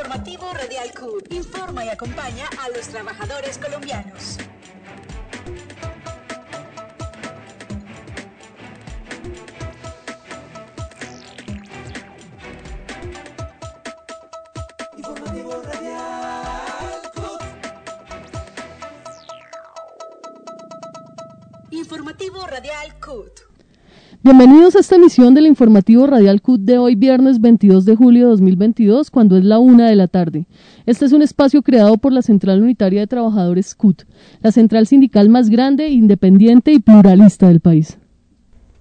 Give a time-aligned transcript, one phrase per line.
[0.00, 1.30] Informativo Radial CUT.
[1.30, 4.38] Informa y acompaña a los trabajadores colombianos.
[24.22, 28.30] Bienvenidos a esta emisión del informativo Radial CUT de hoy viernes 22 de julio de
[28.32, 30.44] 2022 cuando es la una de la tarde.
[30.84, 34.02] Este es un espacio creado por la Central Unitaria de Trabajadores CUT,
[34.42, 37.96] la central sindical más grande, independiente y pluralista del país.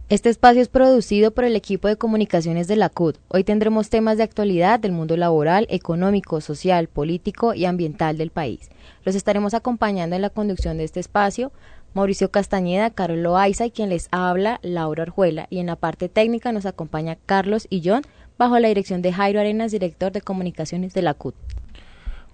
[0.10, 3.18] Este espacio es producido por el equipo de comunicaciones de la CUT.
[3.30, 8.70] Hoy tendremos temas de actualidad del mundo laboral, económico, social, político y ambiental del país.
[9.06, 11.54] Los estaremos acompañando en la conducción de este espacio
[11.94, 15.48] Mauricio Castañeda, Carlos Loaiza y quien les habla, Laura Orjuela.
[15.50, 18.04] Y en la parte técnica nos acompaña Carlos y John,
[18.38, 21.36] bajo la dirección de Jairo Arenas, director de comunicaciones de la CUT.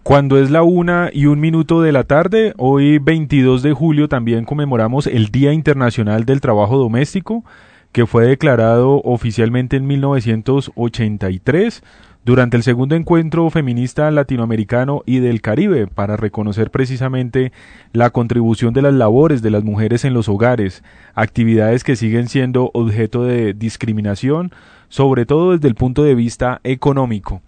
[0.03, 4.45] Cuando es la una y un minuto de la tarde, hoy 22 de julio también
[4.45, 7.43] conmemoramos el Día Internacional del Trabajo Doméstico,
[7.91, 11.81] que fue declarado oficialmente en 1983
[12.25, 17.51] durante el segundo encuentro feminista latinoamericano y del Caribe para reconocer precisamente
[17.93, 22.71] la contribución de las labores de las mujeres en los hogares, actividades que siguen siendo
[22.73, 24.51] objeto de discriminación,
[24.89, 27.43] sobre todo desde el punto de vista económico.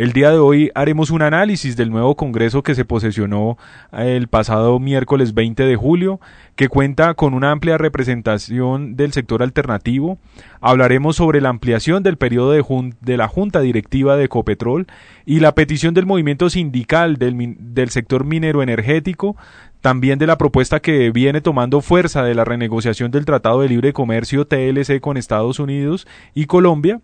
[0.00, 3.58] El día de hoy haremos un análisis del nuevo Congreso que se posesionó
[3.92, 6.20] el pasado miércoles 20 de julio,
[6.56, 10.16] que cuenta con una amplia representación del sector alternativo.
[10.62, 12.64] Hablaremos sobre la ampliación del periodo de,
[13.02, 14.86] de la Junta Directiva de Ecopetrol
[15.26, 19.36] y la petición del movimiento sindical del, del sector minero energético,
[19.82, 23.92] también de la propuesta que viene tomando fuerza de la renegociación del Tratado de Libre
[23.92, 27.02] Comercio TLC con Estados Unidos y Colombia.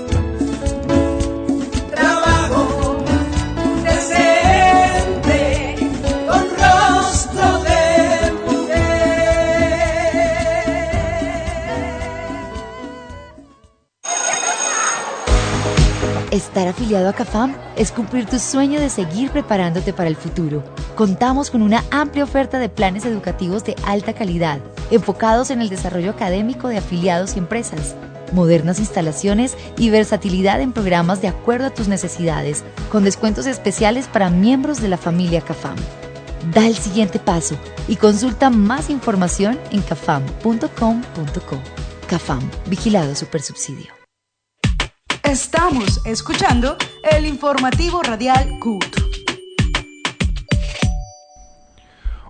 [16.33, 20.63] Estar afiliado a CAFAM es cumplir tu sueño de seguir preparándote para el futuro.
[20.95, 26.09] Contamos con una amplia oferta de planes educativos de alta calidad, enfocados en el desarrollo
[26.09, 27.95] académico de afiliados y empresas,
[28.31, 34.31] modernas instalaciones y versatilidad en programas de acuerdo a tus necesidades, con descuentos especiales para
[34.31, 35.75] miembros de la familia CAFAM.
[36.51, 37.57] Da el siguiente paso
[37.87, 41.59] y consulta más información en cafam.com.co.
[42.07, 43.92] CAFAM, vigilado supersubsidio.
[45.23, 46.75] Estamos escuchando
[47.09, 48.83] el informativo radial CUT.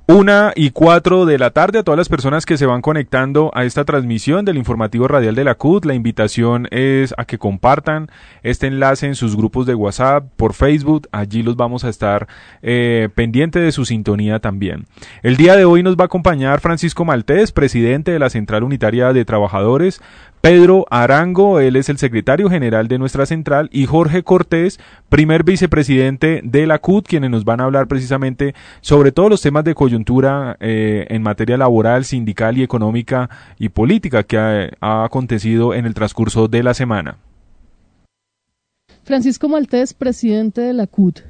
[0.06, 3.64] Una y cuatro de la tarde a todas las personas que se van conectando a
[3.64, 5.86] esta transmisión del informativo radial de la CUT.
[5.86, 8.10] La invitación es a que compartan
[8.44, 11.08] este enlace en sus grupos de WhatsApp, por Facebook.
[11.12, 12.28] Allí los vamos a estar
[12.62, 14.86] eh, pendiente de su sintonía también.
[15.24, 19.14] El día de hoy nos va a acompañar Francisco Maltés, presidente de la Central Unitaria
[19.14, 20.02] de Trabajadores.
[20.44, 24.78] Pedro Arango, él es el secretario general de nuestra central, y Jorge Cortés,
[25.08, 29.64] primer vicepresidente de la CUT, quienes nos van a hablar precisamente sobre todos los temas
[29.64, 34.38] de coyuntura eh, en materia laboral, sindical y económica y política que
[34.82, 37.20] ha, acontecido en el transcurso de la semana.
[39.06, 41.22] Francisco Maltés, presidente de la CUT.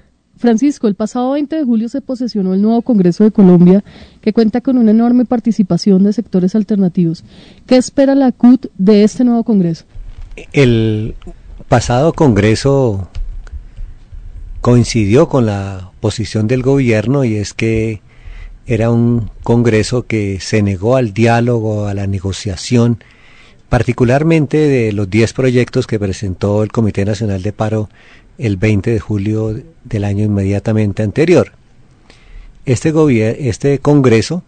[0.44, 3.82] Francisco, el pasado 20 de julio se posesionó el nuevo Congreso de Colombia,
[4.20, 7.24] que cuenta con una enorme participación de sectores alternativos.
[7.66, 9.86] ¿Qué espera la CUT de este nuevo Congreso?
[10.52, 11.16] El
[11.70, 13.08] pasado Congreso
[14.60, 18.02] coincidió con la posición del gobierno y es que
[18.66, 23.02] era un Congreso que se negó al diálogo, a la negociación,
[23.70, 27.88] particularmente de los 10 proyectos que presentó el Comité Nacional de Paro
[28.38, 31.52] el 20 de julio del año inmediatamente anterior.
[32.66, 34.44] Este, este Congreso,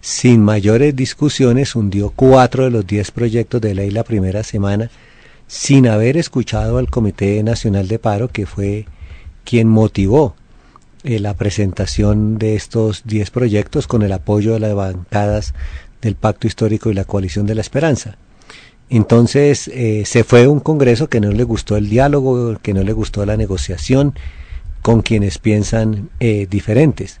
[0.00, 4.90] sin mayores discusiones, hundió cuatro de los 10 proyectos de ley la primera semana,
[5.46, 8.86] sin haber escuchado al Comité Nacional de Paro, que fue
[9.44, 10.34] quien motivó
[11.04, 15.54] eh, la presentación de estos 10 proyectos con el apoyo de las bancadas
[16.02, 18.18] del Pacto Histórico y la Coalición de la Esperanza.
[18.88, 22.92] Entonces eh, se fue un Congreso que no le gustó el diálogo, que no le
[22.92, 24.14] gustó la negociación
[24.82, 27.18] con quienes piensan eh, diferentes.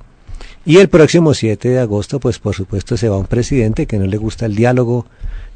[0.64, 4.06] Y el próximo 7 de agosto, pues por supuesto se va un presidente que no
[4.06, 5.06] le gusta el diálogo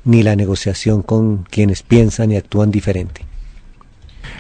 [0.05, 3.23] ni la negociación con quienes piensan y actúan diferente.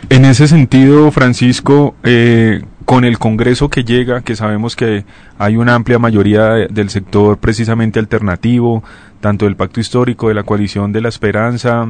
[0.08, 5.04] En ese sentido, Francisco, eh, con el Congreso que llega, que sabemos que
[5.38, 8.82] hay una amplia mayoría del sector precisamente alternativo,
[9.20, 11.86] tanto del Pacto Histórico, de la Coalición de la Esperanza,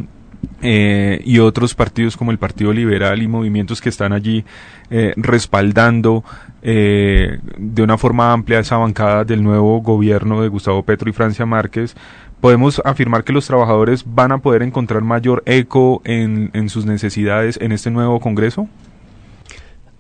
[0.61, 4.45] eh, y otros partidos como el Partido Liberal y movimientos que están allí
[4.91, 6.23] eh, respaldando
[6.61, 11.47] eh, de una forma amplia esa bancada del nuevo gobierno de Gustavo Petro y Francia
[11.47, 11.97] Márquez,
[12.43, 17.59] podemos afirmar que los trabajadores van a poder encontrar mayor eco en, en sus necesidades
[17.63, 18.69] en este nuevo Congreso?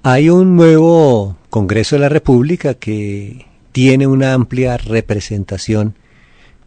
[0.02, 5.94] Hay un nuevo Congreso de la República que tiene una amplia representación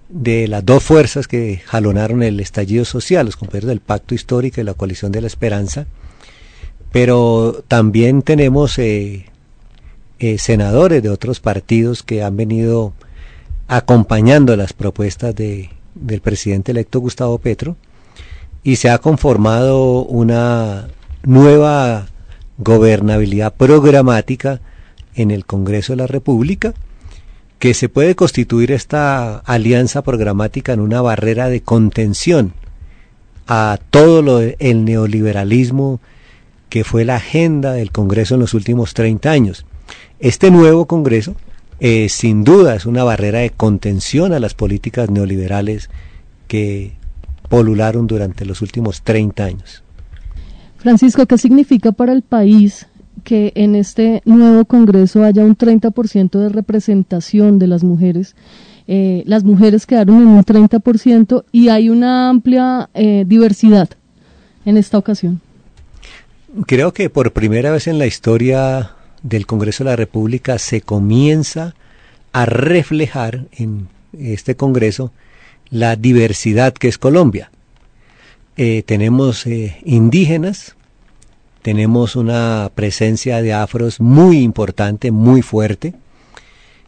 [0.07, 4.63] de las dos fuerzas que jalonaron el estallido social, los compañeros del Pacto Histórico y
[4.63, 5.87] la Coalición de la Esperanza,
[6.91, 9.25] pero también tenemos eh,
[10.19, 12.93] eh, senadores de otros partidos que han venido
[13.67, 17.77] acompañando las propuestas de, del presidente electo Gustavo Petro.
[18.61, 20.87] Y se ha conformado una
[21.23, 22.05] nueva
[22.63, 24.61] gobernabilidad programática
[25.15, 26.73] en el Congreso de la República
[27.59, 32.53] que se puede constituir esta alianza programática en una barrera de contención
[33.47, 36.01] a todo lo, el neoliberalismo
[36.69, 39.65] que fue la agenda del Congreso en los últimos 30 años.
[40.19, 41.35] Este nuevo Congreso,
[41.79, 45.89] eh, sin duda, es una barrera de contención a las políticas neoliberales
[46.47, 46.93] que
[47.47, 49.82] polularon durante los últimos 30 años.
[50.83, 52.87] Francisco, ¿qué significa para el país
[53.23, 58.35] que en este nuevo Congreso haya un 30% de representación de las mujeres.
[58.87, 63.89] Eh, las mujeres quedaron en un 30% y hay una amplia eh, diversidad
[64.65, 65.41] en esta ocasión.
[66.67, 68.91] Creo que por primera vez en la historia
[69.23, 71.75] del Congreso de la República se comienza
[72.33, 73.87] a reflejar en
[74.17, 75.11] este Congreso
[75.69, 77.49] la diversidad que es Colombia.
[78.55, 80.75] Eh, tenemos indígenas,
[81.63, 85.95] tenemos una presencia de afros muy importante, muy fuerte.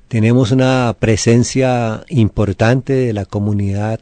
[0.07, 3.99] Tenemos una presencia importante de la comunidad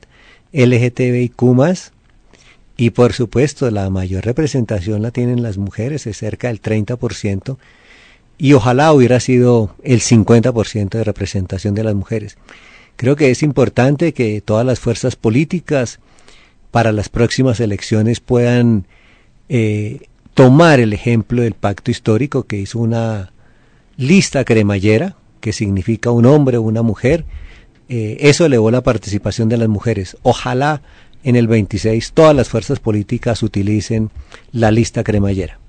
[0.52, 1.42] LGTBIQ
[2.76, 7.58] y por supuesto la mayor representación la tienen las mujeres, es cerca del 30%,
[8.38, 12.38] y ojalá hubiera sido el 50% de representación de las mujeres.
[12.98, 16.00] Creo que es importante que todas las fuerzas políticas
[16.74, 18.88] para las próximas elecciones puedan
[19.48, 23.32] eh, tomar el ejemplo del pacto histórico que hizo una
[23.96, 27.26] lista cremallera, que significa un hombre o una mujer,
[27.90, 30.18] eh, eso elevó la participación de las mujeres.
[30.24, 30.82] Ojalá
[31.24, 34.10] en el 26 todas las fuerzas políticas utilicen
[34.52, 35.60] la lista cremallera.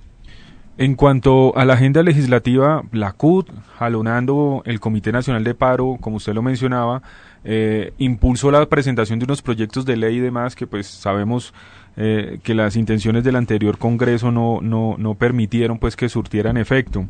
[0.78, 6.16] En cuanto a la agenda legislativa, la CUT, jalonando el Comité Nacional de Paro, como
[6.16, 7.02] usted lo mencionaba,
[7.44, 11.52] eh, impulsó la presentación de unos proyectos de ley y demás que pues sabemos
[11.96, 17.06] eh, que las intenciones del anterior Congreso no, no, no permitieron pues que surtieran efecto.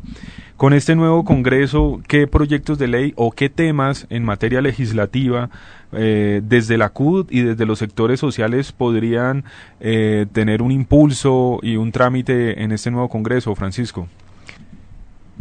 [0.57, 5.49] Con este nuevo Congreso, ¿qué proyectos de ley o qué temas en materia legislativa
[5.91, 9.43] eh, desde la CUD y desde los sectores sociales podrían
[9.79, 14.07] eh, tener un impulso y un trámite en este nuevo Congreso, Francisco?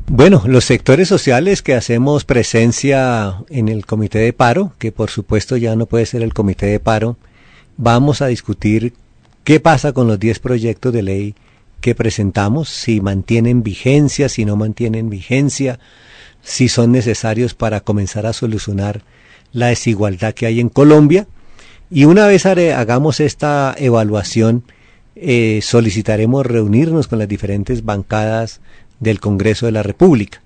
[0.07, 5.57] Bueno, los sectores sociales que hacemos presencia en el comité de paro, que por supuesto
[5.57, 7.17] ya no puede ser el comité de paro,
[7.77, 8.95] vamos a discutir
[9.45, 11.35] ¿Qué pasa con los 10 proyectos de ley
[11.83, 12.71] que presentamos?
[12.71, 15.79] Si mantienen vigencia, si no mantienen vigencia,
[16.43, 19.03] si son necesarios para comenzar a solucionar
[19.53, 21.27] la desigualdad que hay en Colombia.
[21.91, 24.65] Y una vez hagamos esta evaluación,
[25.15, 28.63] eh, solicitaremos reunirnos con las diferentes bancadas
[29.05, 30.43] del Congreso de la República.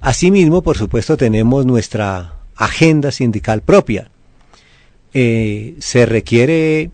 [0.00, 4.10] Asimismo, por supuesto, tenemos nuestra agenda sindical propia.
[5.14, 6.90] Eh, se requiere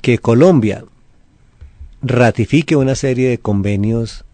[0.00, 0.84] que Colombia
[2.02, 4.24] ratifique una serie de convenios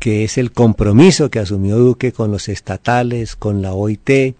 [0.00, 4.34] que es el compromiso que asumió Duque con los estatales, con la OIT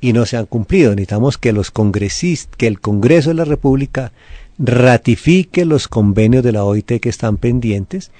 [0.00, 0.90] y no se han cumplido.
[0.90, 4.12] Necesitamos que los congresistas, que el Congreso de la República
[4.58, 8.12] ratifique los convenios de la OIT que están pendientes,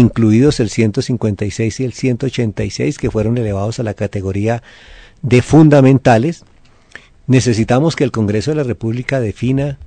[0.00, 4.62] incluidos el 156 y el 186 que fueron elevados a la categoría
[5.22, 6.44] de fundamentales.
[7.28, 9.78] Necesitamos que el Congreso de la República defina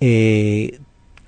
[0.00, 0.78] eh,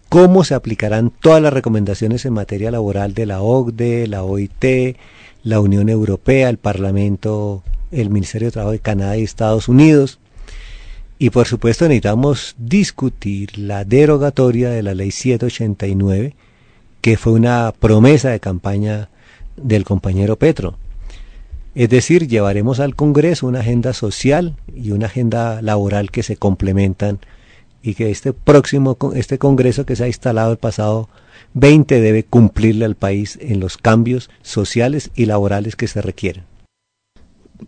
[0.09, 4.97] cómo se aplicarán todas las recomendaciones en materia laboral de la OCDE, la OIT,
[5.43, 10.19] la Unión Europea, el Parlamento, el Ministerio de Trabajo de Canadá y Estados Unidos.
[11.19, 16.35] Y por supuesto necesitamos discutir la derogatoria de la ley 789,
[17.01, 19.09] que fue una promesa de campaña
[19.57, 20.77] del compañero Petro.
[21.75, 27.19] Es decir, llevaremos al Congreso una agenda social y una agenda laboral que se complementan
[27.83, 31.09] y que este próximo este Congreso que se ha instalado el pasado
[31.55, 36.45] 20 debe cumplirle al país en los cambios sociales y laborales que se requieren.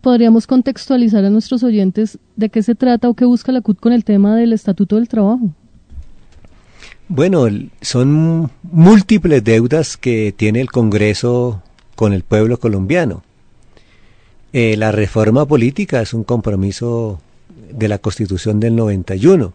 [0.00, 3.92] ¿Podríamos contextualizar a nuestros oyentes de qué se trata o qué busca la CUT con
[3.92, 5.50] el tema del Estatuto del Trabajo?
[7.12, 7.48] Bueno,
[7.80, 11.60] son múltiples deudas que tiene el Congreso
[11.96, 13.24] con el pueblo colombiano.
[14.52, 17.20] Eh, la reforma política es un compromiso
[17.72, 19.52] de la Constitución del 91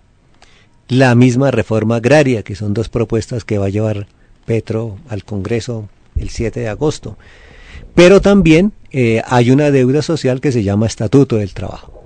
[0.88, 4.08] la misma reforma agraria, que son dos propuestas que va a llevar
[4.46, 7.18] Petro al Congreso el 7 de agosto.
[7.96, 12.04] Pero también eh, hay una deuda social que se llama Estatuto del Trabajo.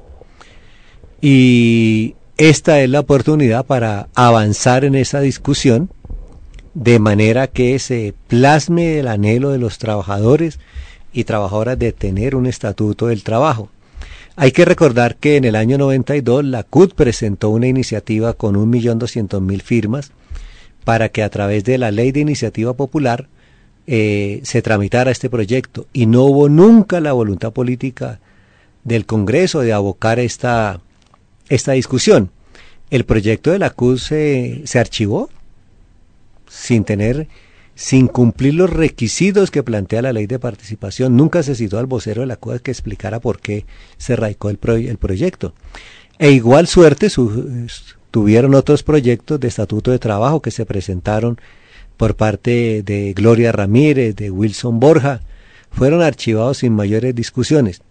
[1.21, 5.89] Y esta es la oportunidad para avanzar en esa discusión
[6.73, 10.57] de manera que se plasme el anhelo de los trabajadores
[11.11, 13.67] y trabajadoras de tener un estatuto del trabajo.
[14.37, 19.61] Hay que recordar que en el año 92 la CUT presentó una iniciativa con 1.200.000
[19.61, 20.13] firmas
[20.85, 23.27] para que a través de la ley de iniciativa popular
[23.85, 28.21] eh, se tramitara este proyecto y no hubo nunca la voluntad política
[28.85, 30.79] del Congreso de abocar esta,
[31.49, 32.31] esta discusión.
[32.89, 35.29] El proyecto de la CUT se, se archivó
[36.47, 37.27] sin tener
[37.79, 41.15] sin cumplir los requisitos que plantea la ley de participación.
[41.15, 43.65] Nunca se citó al vocero de la CUA que explicara por qué
[43.95, 45.53] se radicó el, proyecto.
[46.17, 47.07] E igual suerte
[48.11, 51.39] tuvieron otros proyectos de estatuto de trabajo que se presentaron
[51.95, 55.21] por parte de Gloria Ramírez, de Wilson Borja,
[55.71, 57.81] fueron archivados sin mayores discusiones.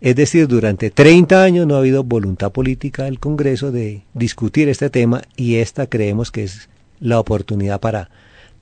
[0.00, 4.88] Es decir, durante 30 años no ha habido voluntad política del Congreso de discutir este
[4.88, 8.08] tema y esta creemos que es la oportunidad para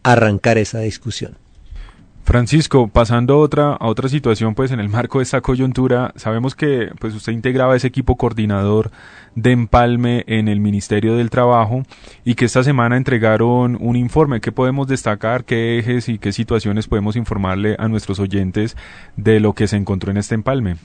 [0.03, 1.37] arrancar esa discusión.
[2.25, 6.55] Francisco, pasando a otra, a otra situación, pues en el marco de esta coyuntura, sabemos
[6.55, 8.91] que pues usted integraba ese equipo coordinador
[9.35, 11.85] de empalme en el Ministerio del Trabajo
[12.27, 14.43] y que esta semana entregaron un informe.
[14.43, 15.45] ¿Qué podemos destacar?
[15.47, 18.77] ¿Qué ejes y qué situaciones podemos informarle a nuestros oyentes
[19.17, 20.77] de lo que se encontró en este empalme?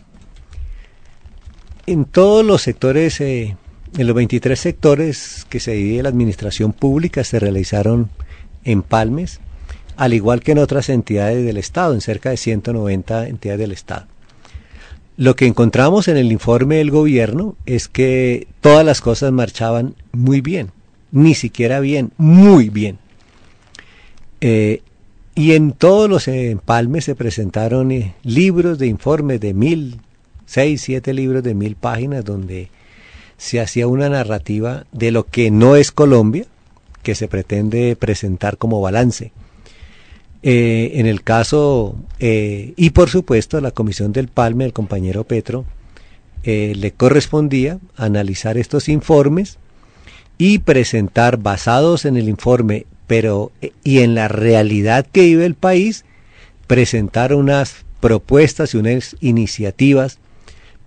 [1.86, 3.58] En todos los sectores, eh,
[3.98, 8.10] en los 23 sectores que se divide la administración pública, se realizaron
[8.64, 9.42] empalmes,
[9.98, 14.08] al igual que en otras entidades del Estado, en cerca de 190 entidades del Estado.
[15.18, 20.40] Lo que encontramos en el informe del gobierno es que todas las cosas marchaban muy
[20.40, 20.72] bien,
[21.12, 22.98] ni siquiera bien, muy bien.
[24.40, 24.82] Eh,
[25.36, 30.00] y en todos los empalmes se presentaron eh, libros de informes de mil,
[30.46, 32.70] seis, siete libros de mil páginas donde
[33.38, 36.46] se hacía una narrativa de lo que no es Colombia,
[37.02, 39.32] que se pretende presentar como balance.
[40.42, 45.66] Eh, en el caso, eh, y por supuesto, la comisión del Palme, el compañero Petro,
[46.44, 49.58] eh, le correspondía analizar estos informes
[50.38, 53.52] y presentar, basados en el informe, pero
[53.84, 56.04] y en la realidad que vive el país,
[56.68, 60.20] presentar unas propuestas y unas iniciativas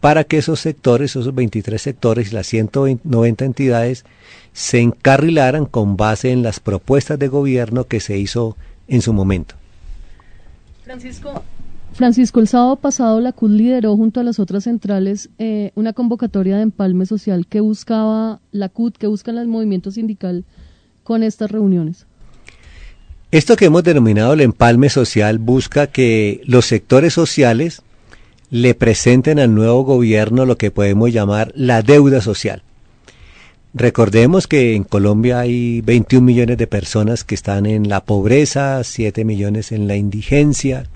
[0.01, 4.05] para que esos sectores, esos 23 sectores y las 190 entidades
[4.53, 8.57] se encarrilaran con base en las propuestas de gobierno que se hizo
[8.89, 9.55] en su momento.
[10.85, 11.43] Francisco,
[11.97, 16.57] Francisco, el sábado pasado la CUT lideró junto a las otras centrales eh, una convocatoria
[16.57, 20.45] de empalme social que buscaba la CUT, que busca el movimiento sindical
[21.05, 22.07] con estas reuniones.
[23.31, 27.83] Esto que hemos denominado el empalme social busca que los sectores sociales
[28.51, 32.63] le presenten al nuevo gobierno lo que podemos llamar la deuda social.
[33.75, 39.25] Recordemos que en Colombia hay 21 millones de personas que están en la pobreza, 7
[39.25, 40.87] millones en la indigencia.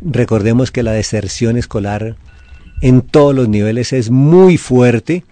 [0.00, 2.16] Recordemos que la deserción escolar
[2.82, 5.24] en todos los niveles es muy fuerte.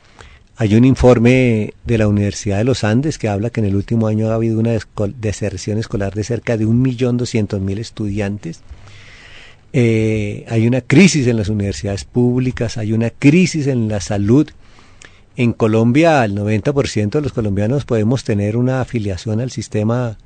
[0.57, 4.09] Hay un informe de la Universidad de los Andes que habla que en el último
[4.09, 4.76] año ha habido una
[5.19, 8.62] deserción escolar de cerca de 1.200.000 estudiantes.
[9.78, 14.49] Eh, hay una crisis en las universidades públicas, hay una crisis en la salud.
[15.37, 20.16] En Colombia, el 90% de los colombianos podemos tener una afiliación al sistema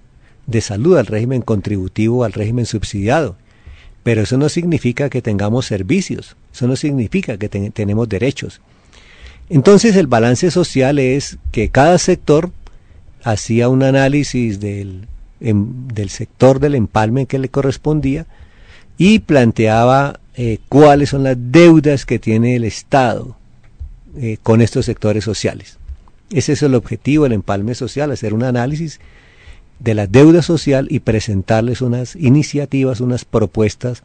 [0.46, 3.34] de salud, al régimen contributivo, al régimen subsidiado.
[4.04, 8.60] Pero eso no significa que tengamos servicios, eso no significa que tenemos derechos.
[9.48, 12.52] Entonces el balance social es que cada sector
[13.24, 15.08] hacía un análisis del,
[15.40, 18.28] em, del sector del empalme que le correspondía
[19.00, 23.34] y planteaba eh, cuáles son las deudas que tiene el Estado
[24.18, 25.78] eh, con estos sectores sociales.
[26.30, 29.00] Ese es el objetivo del empalme social, hacer un análisis
[29.78, 34.02] de la deuda social y presentarles unas iniciativas, unas propuestas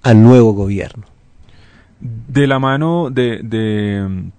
[0.00, 1.06] al nuevo gobierno.
[1.98, 4.30] De la mano de,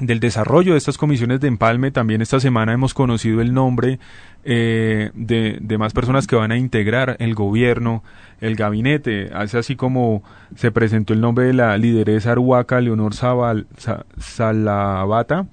[0.00, 3.98] del desarrollo de estas comisiones de empalme, también esta semana hemos conocido el nombre
[4.44, 8.02] eh, de, más personas que van a integrar el gobierno,
[8.40, 9.30] el gabinete.
[9.32, 10.22] Así como
[10.54, 13.12] se presentó el nombre de la lideresa arhuaca Leonor
[14.18, 15.46] Salabata,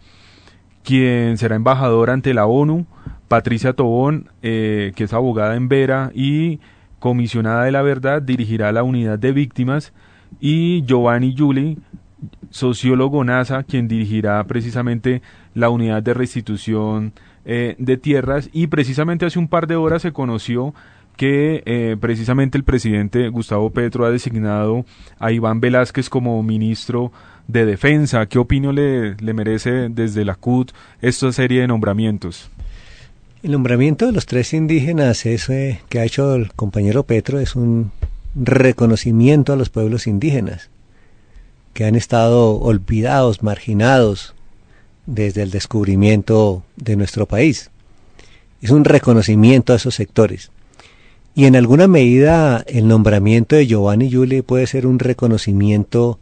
[0.84, 2.86] quien será embajadora ante la ONU
[3.28, 6.60] Patricia Tobón, eh, que es abogada en Vera y
[7.00, 9.94] comisionada de la verdad, dirigirá la unidad de víctimas
[10.40, 11.78] y Giovanni Yuli,
[12.50, 15.22] sociólogo NASA, quien dirigirá precisamente
[15.54, 17.14] la unidad de restitución
[17.46, 20.74] eh, de tierras y precisamente hace un par de horas se conoció
[21.16, 24.86] que eh, precisamente el presidente Gustavo Petro ha designado
[25.20, 27.12] a Iván Velázquez como ministro
[27.48, 28.26] de Defensa.
[28.26, 30.72] ¿Qué opinión le, le merece desde la CUT
[31.02, 32.50] esta serie de nombramientos?
[33.44, 37.92] El nombramiento de los tres indígenas ese que ha hecho el compañero Petro es un
[38.34, 40.70] reconocimiento a los pueblos indígenas
[41.76, 44.34] que han estado olvidados, marginados
[45.06, 47.70] desde el descubrimiento de nuestro país.
[48.62, 50.52] Es un reconocimiento a esos sectores.
[51.36, 56.18] Y en alguna medida el nombramiento de Giovanni Yuli puede ser un reconocimiento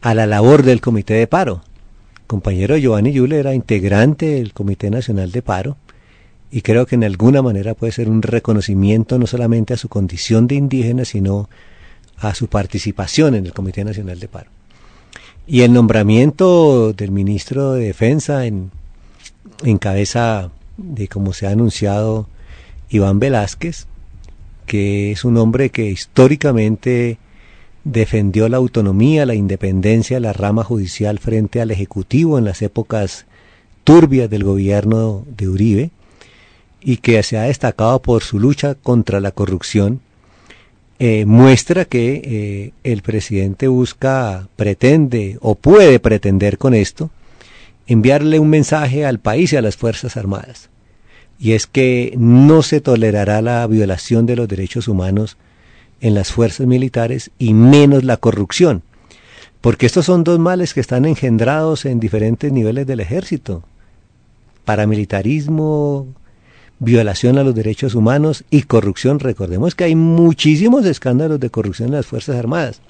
[0.00, 1.62] a la labor del Comité de Paro.
[2.28, 5.76] compañero Giovanni Yuli era integrante del Comité Nacional de Paro
[6.52, 10.46] y creo que en alguna manera puede ser un reconocimiento no solamente a su condición
[10.46, 11.50] de indígena, sino
[12.16, 14.57] a su participación en el Comité Nacional de Paro.
[15.50, 18.70] Y el nombramiento del ministro de Defensa en,
[19.80, 22.28] cabeza de, como se ha anunciado,
[22.90, 23.86] Iván Velázquez,
[24.66, 27.16] que es un hombre que históricamente
[27.82, 33.24] defendió la autonomía, la independencia de la rama judicial frente al Ejecutivo en las épocas
[33.84, 35.90] turbias del gobierno de Uribe,
[36.82, 40.02] y que se ha destacado por su lucha contra la corrupción,
[40.98, 47.10] eh, muestra que eh, el presidente busca, pretende o puede pretender con esto
[47.86, 50.68] enviarle un mensaje al país y a las Fuerzas Armadas.
[51.38, 55.36] Y es que no se tolerará la violación de los derechos humanos
[56.00, 58.82] en las fuerzas militares y menos la corrupción.
[59.60, 63.64] Porque estos son dos males que están engendrados en diferentes niveles del ejército.
[64.64, 66.06] Paramilitarismo,
[66.80, 69.20] violación a los derechos humanos y corrupción.
[69.20, 72.80] Recordemos que hay muchísimos escándalos de corrupción en las Fuerzas Armadas.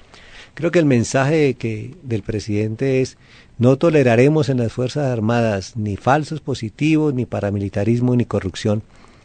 [0.53, 3.17] Creo que el mensaje que del presidente es
[3.57, 8.83] no toleraremos en las Fuerzas Armadas ni falsos positivos, ni paramilitarismo, ni corrupción.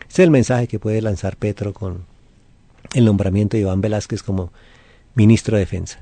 [0.09, 2.05] Es el mensaje que puede lanzar Petro con
[2.95, 4.53] el nombramiento de Iván Velázquez como
[5.15, 6.01] ministro de Defensa.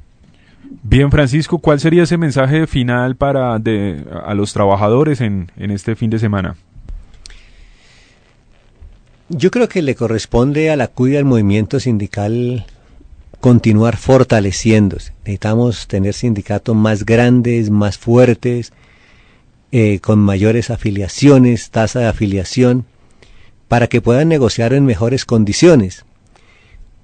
[0.83, 6.11] Bien, Francisco, ¿cuál sería ese mensaje final para de, a los trabajadores en este fin
[6.11, 6.57] de semana?
[9.35, 12.67] Yo creo que le corresponde a la CUI al movimiento sindical
[13.41, 15.15] continuar fortaleciéndose.
[15.21, 18.75] Necesitamos tener sindicatos más grandes, más fuertes,
[19.71, 22.85] eh, con mayores afiliaciones, tasa de afiliación,
[23.69, 26.05] para que puedan negociar en mejores condiciones.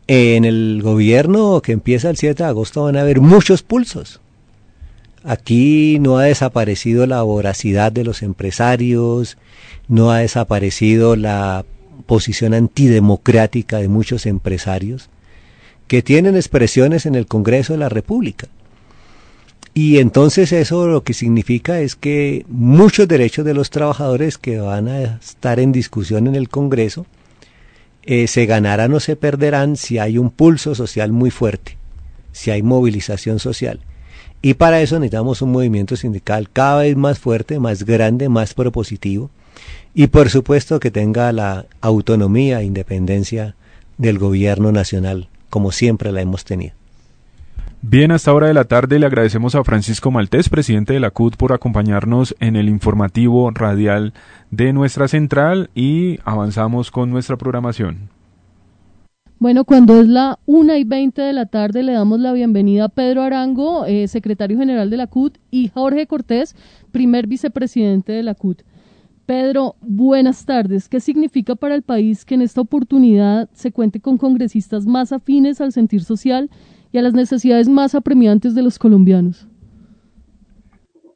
[0.06, 4.20] En el gobierno que empieza el 7 de agosto van a haber muchos pulsos.
[5.24, 9.38] Aquí no ha desaparecido la voracidad de los empresarios,
[9.88, 11.64] no ha desaparecido la
[12.06, 15.10] posición antidemocrática de muchos empresarios
[15.86, 18.48] que tienen expresiones en el Congreso de la República.
[19.74, 24.88] Y entonces eso lo que significa es que muchos derechos de los trabajadores que van
[24.88, 27.06] a estar en discusión en el Congreso
[28.02, 31.76] eh, se ganarán o se perderán si hay un pulso social muy fuerte,
[32.32, 33.80] si hay movilización social.
[34.40, 39.30] Y para eso necesitamos un movimiento sindical cada vez más fuerte, más grande, más propositivo,
[39.98, 43.56] y por supuesto que tenga la autonomía e independencia
[43.96, 46.72] del gobierno nacional, como siempre la hemos tenido.
[47.82, 51.34] Bien, hasta hora de la tarde le agradecemos a Francisco Maltés, presidente de la CUT,
[51.34, 54.12] por acompañarnos en el informativo radial
[54.52, 58.08] de nuestra central y avanzamos con nuestra programación.
[59.40, 62.88] Bueno, cuando es la una y veinte de la tarde, le damos la bienvenida a
[62.88, 66.54] Pedro Arango, eh, secretario general de la CUT, y Jorge Cortés,
[66.92, 68.62] primer vicepresidente de la CUT.
[69.28, 70.88] Pedro, buenas tardes.
[70.88, 75.60] ¿Qué significa para el país que en esta oportunidad se cuente con congresistas más afines
[75.60, 76.48] al sentir social
[76.92, 79.46] y a las necesidades más apremiantes de los colombianos?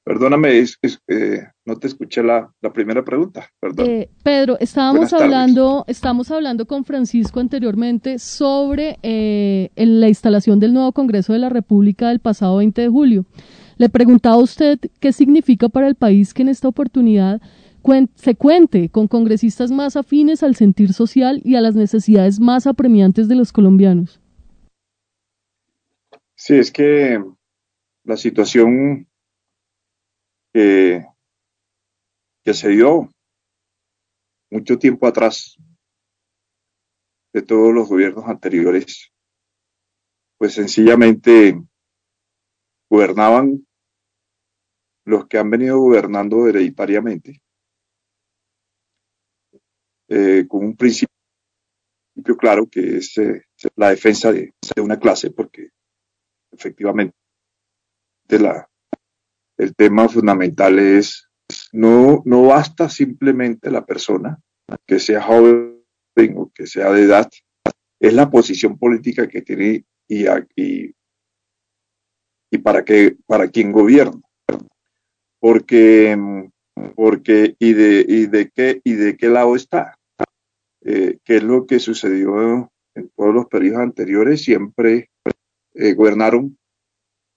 [0.04, 3.48] Perdóname, es, es, eh, no te escuché la, la primera pregunta.
[3.58, 3.86] Perdón.
[3.88, 5.24] Eh, Pedro, estábamos Buenas tardes.
[5.24, 11.38] hablando, estamos hablando con Francisco anteriormente sobre eh, en la instalación del nuevo Congreso de
[11.38, 13.24] la República del pasado 20 de julio.
[13.78, 17.40] Le preguntaba a usted qué significa para el país que en esta oportunidad
[17.82, 22.66] cuen- se cuente con congresistas más afines al sentir social y a las necesidades más
[22.66, 24.20] apremiantes de los colombianos.
[26.34, 27.22] Sí, es que
[28.04, 29.08] la situación
[30.52, 31.04] que,
[32.44, 33.10] que se dio
[34.50, 35.56] mucho tiempo atrás
[37.32, 39.12] de todos los gobiernos anteriores,
[40.38, 41.60] pues sencillamente
[42.90, 43.66] gobernaban
[45.04, 47.41] los que han venido gobernando hereditariamente,
[50.14, 51.08] eh, con un principio
[52.38, 53.46] claro que es eh,
[53.76, 55.70] la defensa de, una clase, porque
[56.50, 57.14] efectivamente
[58.28, 58.68] la,
[59.56, 61.28] el tema fundamental es
[61.72, 64.38] no, no basta simplemente la persona
[64.86, 65.82] que sea joven
[66.36, 67.30] o que sea de edad,
[67.98, 70.94] es la posición política que tiene y, y,
[72.50, 74.20] y para que para quien gobierna.
[75.40, 76.16] Porque,
[76.94, 79.96] porque y de, y de qué y de qué lado está.
[80.84, 84.42] Eh, ¿Qué es lo que sucedió en todos los periodos anteriores?
[84.42, 85.10] Siempre
[85.74, 86.58] eh, gobernaron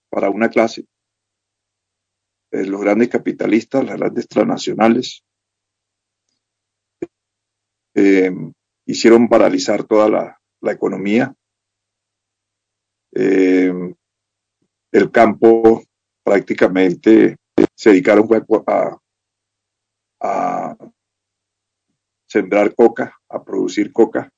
[0.09, 0.85] para una clase.
[2.51, 5.23] Eh, los grandes capitalistas, las grandes transnacionales,
[7.93, 8.31] eh,
[8.85, 11.33] hicieron paralizar toda la, la economía.
[13.17, 13.95] El
[15.11, 15.83] campo
[16.23, 17.37] prácticamente
[17.73, 18.27] se dedicaron
[18.67, 18.97] a,
[20.19, 20.77] a
[22.27, 24.29] sembrar coca, a producir coca,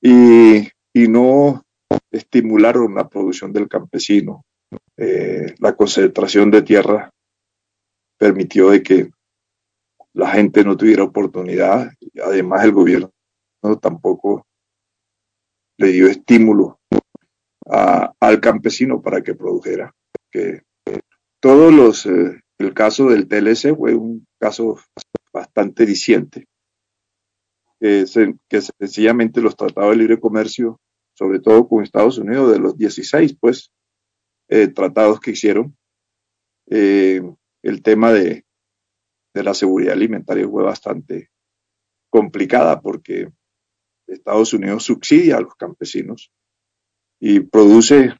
[0.00, 1.62] y, y no
[2.10, 4.44] estimularon la producción del campesino.
[4.96, 7.10] Eh, la concentración de tierra
[8.18, 9.10] permitió de que
[10.14, 11.90] la gente no tuviera oportunidad.
[12.22, 13.10] Además, el gobierno
[13.80, 14.46] tampoco
[15.78, 16.78] le dio estímulo
[17.66, 19.92] al campesino para que produjera.
[20.30, 20.62] Que
[21.40, 24.78] todos los, eh, el caso del TLC fue un caso
[25.32, 26.46] bastante diciente,
[27.84, 30.80] que, se, que sencillamente los tratados de libre comercio,
[31.12, 33.72] sobre todo con Estados Unidos, de los 16, pues,
[34.48, 35.76] eh, tratados que hicieron,
[36.70, 37.20] eh,
[37.62, 38.46] el tema de,
[39.34, 41.28] de la seguridad alimentaria fue bastante
[42.08, 43.28] complicada porque
[44.06, 46.32] Estados Unidos subsidia a los campesinos
[47.20, 48.16] y produce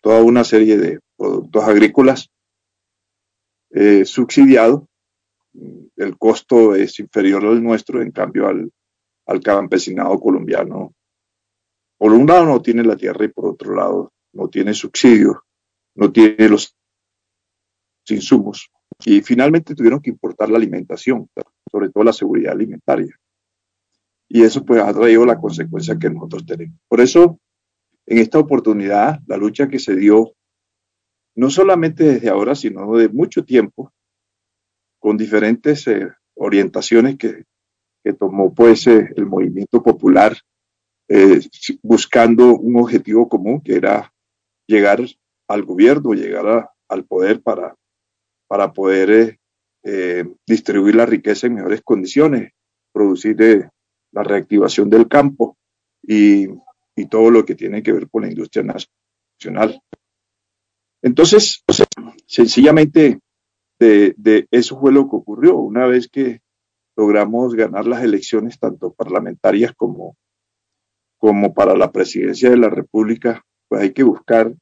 [0.00, 2.30] toda una serie de productos agrícolas
[3.70, 4.84] eh, subsidiados.
[5.96, 8.70] El costo es inferior al nuestro, en cambio al,
[9.28, 10.94] al campesinado colombiano.
[11.98, 15.36] Por un lado no tiene la tierra y por otro lado no tiene subsidios,
[15.94, 16.74] no tiene los
[18.08, 18.70] insumos.
[19.04, 21.28] Y finalmente tuvieron que importar la alimentación,
[21.70, 23.14] sobre todo la seguridad alimentaria.
[24.28, 26.78] Y eso pues ha traído la consecuencia que nosotros tenemos.
[26.88, 27.38] Por eso,
[28.06, 30.32] en esta oportunidad, la lucha que se dio,
[31.36, 33.92] no solamente desde ahora, sino de mucho tiempo,
[34.98, 37.44] con diferentes eh, orientaciones que,
[38.02, 40.36] que, tomó pues eh, el movimiento popular,
[41.08, 41.40] eh,
[41.82, 44.12] buscando un objetivo común que era
[44.66, 45.00] llegar
[45.48, 47.74] al gobierno, llegar al poder para,
[48.46, 49.38] para poder
[50.46, 52.52] distribuir la riqueza en mejores condiciones,
[52.92, 53.70] producir
[54.12, 55.56] la reactivación del campo
[56.02, 56.46] y,
[56.94, 59.80] y, todo lo que tiene que ver con la industria nacional.
[61.02, 61.64] Entonces,
[62.26, 63.20] sencillamente,
[63.78, 65.56] de, eso fue lo que ocurrió.
[65.56, 66.40] Una vez que
[66.98, 70.16] logramos ganar las elecciones, tanto parlamentarias como,
[71.16, 74.52] como para la presidencia de la República, pues hay que buscar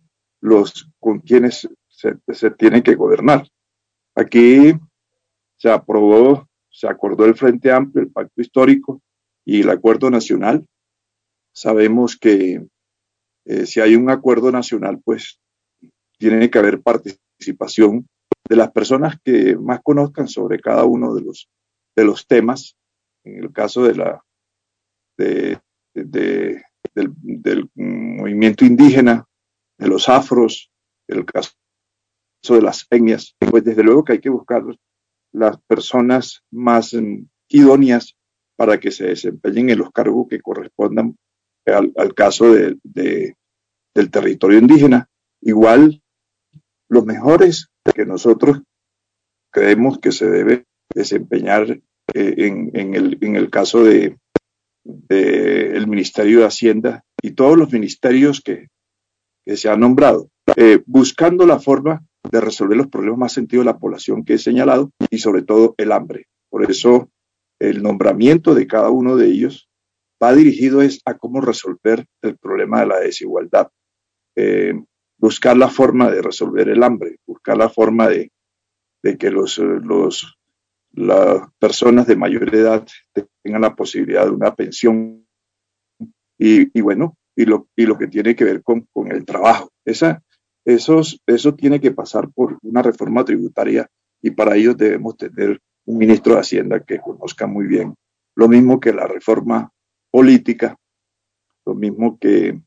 [0.43, 3.49] los con quienes se, se tiene que gobernar.
[4.15, 4.75] Aquí
[5.57, 9.01] se aprobó, se acordó el Frente Amplio, el Pacto Histórico,
[9.47, 10.67] y el acuerdo nacional.
[11.55, 12.67] Sabemos que
[13.47, 15.41] eh, si hay un acuerdo nacional, pues
[16.19, 18.07] tiene que haber participación
[18.47, 21.49] de las personas que más conozcan sobre cada uno de los,
[21.97, 22.77] de los temas.
[23.25, 24.23] En el caso de la,
[25.19, 25.59] de,
[25.95, 26.63] de,
[26.95, 29.27] del, movimiento indígena,
[29.79, 30.71] de los afros,
[31.09, 31.53] en el caso
[32.49, 34.63] de las etnias, pues desde luego que hay que buscar
[35.33, 38.17] las personas más um, idóneas
[38.57, 41.17] para que se desempeñen en los cargos que correspondan
[41.67, 45.09] al, caso de, del territorio indígena.
[45.43, 46.01] Igual,
[46.89, 48.63] los mejores que nosotros
[49.51, 50.65] creemos que se debe
[50.97, 51.71] desempeñar
[52.15, 54.17] eh, en, en, el, en el caso de,
[54.83, 58.69] de el Ministerio de Hacienda y todos los ministerios que,
[59.45, 63.73] que se han nombrado, eh, buscando la forma de resolver los problemas más sentidos de
[63.73, 66.27] la población que he señalado y sobre todo el hambre.
[66.51, 67.11] Por eso
[67.61, 69.69] el nombramiento de cada uno de ellos
[70.23, 73.69] va dirigido es a cómo resolver el problema de la desigualdad,
[74.35, 74.73] eh,
[75.19, 78.33] buscar la forma de resolver el hambre, buscar la forma de,
[79.03, 80.37] de que los, los,
[80.97, 82.87] las personas de mayor edad
[83.43, 85.27] tengan la posibilidad de una pensión
[86.39, 89.71] y, bueno, y lo, y lo que tiene que ver con, con el trabajo.
[89.85, 90.23] Esa,
[90.65, 93.89] esos, eso tiene que pasar por una reforma tributaria
[94.23, 97.95] y para ello debemos tener un ministro de Hacienda que conozca muy bien
[98.35, 99.71] lo mismo que la reforma
[100.11, 100.77] política,
[101.65, 102.61] lo mismo que,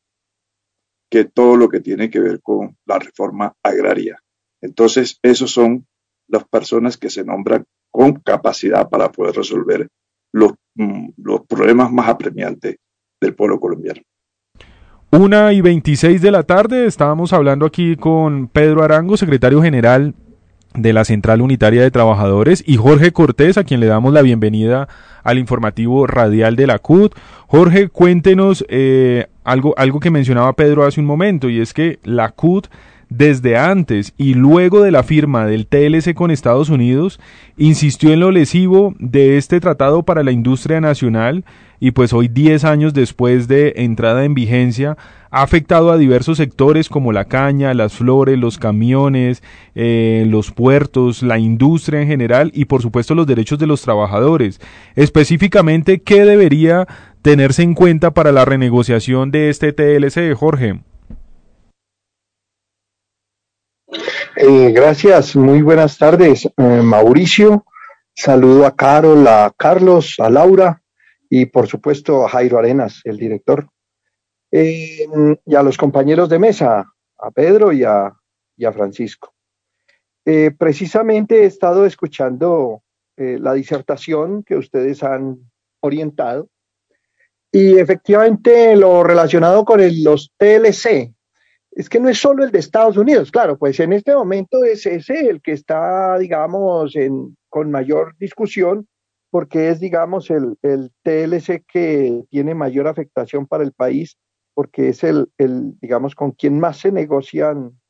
[1.10, 4.22] que todo lo que tiene que ver con la reforma agraria.
[4.60, 5.86] Entonces, esos son
[6.28, 9.88] las personas que se nombran con capacidad para poder resolver
[10.32, 12.76] los, mm, los problemas más apremiantes
[13.20, 14.00] del pueblo colombiano.
[15.12, 20.14] Una y veintiséis de la tarde estábamos hablando aquí con Pedro Arango, secretario general
[20.74, 24.88] de la Central Unitaria de Trabajadores y Jorge Cortés, a quien le damos la bienvenida
[25.24, 27.14] al informativo radial de la CUT.
[27.48, 32.30] Jorge, cuéntenos eh, algo, algo que mencionaba Pedro hace un momento y es que la
[32.30, 32.68] CUT
[33.10, 37.20] desde antes y luego de la firma del TLC con Estados Unidos,
[37.58, 41.44] insistió en lo lesivo de este tratado para la industria nacional
[41.80, 44.96] y pues hoy 10 años después de entrada en vigencia
[45.30, 49.42] ha afectado a diversos sectores como la caña, las flores, los camiones,
[49.74, 54.60] eh, los puertos, la industria en general y por supuesto los derechos de los trabajadores.
[54.94, 56.86] Específicamente, ¿qué debería
[57.22, 60.80] tenerse en cuenta para la renegociación de este TLC, Jorge?
[64.36, 67.64] Eh, gracias, muy buenas tardes, eh, Mauricio.
[68.14, 70.82] Saludo a Carol, a Carlos, a Laura
[71.28, 73.68] y por supuesto a Jairo Arenas, el director.
[74.52, 75.06] Eh,
[75.44, 78.12] y a los compañeros de mesa, a Pedro y a,
[78.72, 79.32] Francisco.
[80.58, 82.82] Precisamente he estado escuchando
[83.16, 85.38] la disertación que ustedes han
[85.80, 86.48] orientado
[87.50, 91.14] y efectivamente lo relacionado con los TLC,
[91.80, 94.84] es que no es solo el de Estados Unidos, claro, pues en este momento es
[94.84, 98.86] ese el que está, digamos, en, con mayor discusión,
[99.30, 104.18] porque es, digamos, el, el TLC que tiene mayor afectación para el país,
[104.52, 107.80] porque es el, el digamos, con quien más se negocian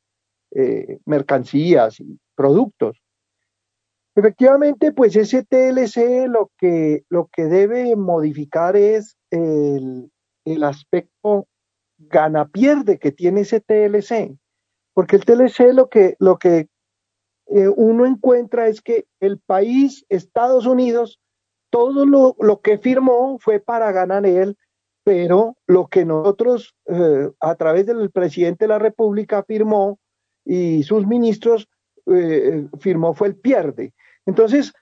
[0.55, 2.97] eh, mercancías y productos.
[4.15, 10.09] Efectivamente, pues ese TLC lo que, lo que debe modificar es el,
[10.45, 11.47] el aspecto
[12.09, 14.37] gana-pierde que tiene ese TLC,
[14.93, 16.67] porque el TLC lo que, lo que
[17.47, 21.19] eh, uno encuentra es que el país, Estados Unidos,
[21.69, 24.57] todo lo, lo, que firmó fue para ganar él,
[25.03, 29.99] pero lo que nosotros eh, a través del presidente de la República firmó
[30.45, 31.67] y sus ministros
[32.07, 33.93] eh, firmó fue el pierde.
[34.25, 34.73] Entonces,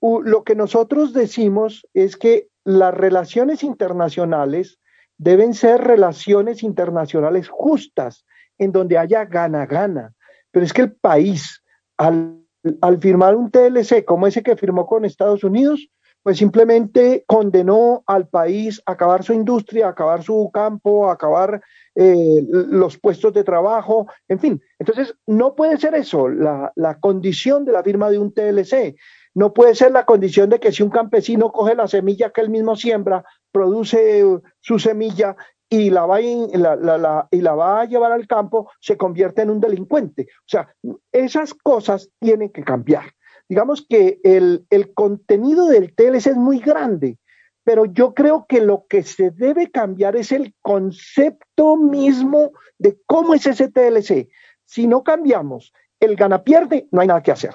[0.00, 4.78] lo que nosotros decimos es que las relaciones internacionales
[5.18, 8.24] deben ser relaciones internacionales justas,
[8.58, 10.12] en donde haya gana-gana.
[10.50, 11.62] Pero es que el país,
[11.96, 12.40] al,
[12.80, 15.88] al, firmar un TLC como ese que firmó con Estados Unidos,
[16.26, 21.62] pues simplemente condenó al país a acabar su industria, a acabar su campo, a acabar
[21.94, 24.60] eh, los puestos de trabajo, en fin.
[24.80, 28.96] Entonces, no puede ser eso, la, la condición de la firma de un TLC.
[29.34, 32.50] No puede ser la condición de que si un campesino coge la semilla que él
[32.50, 33.24] mismo siembra,
[33.56, 34.22] produce
[34.60, 35.34] su semilla
[35.70, 39.40] y la, va, la, la, la, y la va a llevar al campo, se convierte
[39.40, 40.26] en un delincuente.
[40.40, 40.68] O sea,
[41.10, 43.04] esas cosas tienen que cambiar.
[43.48, 47.18] Digamos que el, el contenido del TLC es muy grande,
[47.64, 53.32] pero yo creo que lo que se debe cambiar es el concepto mismo de cómo
[53.32, 54.28] es ese TLC.
[54.66, 57.54] Si no cambiamos el gana-pierde, no hay nada que hacer.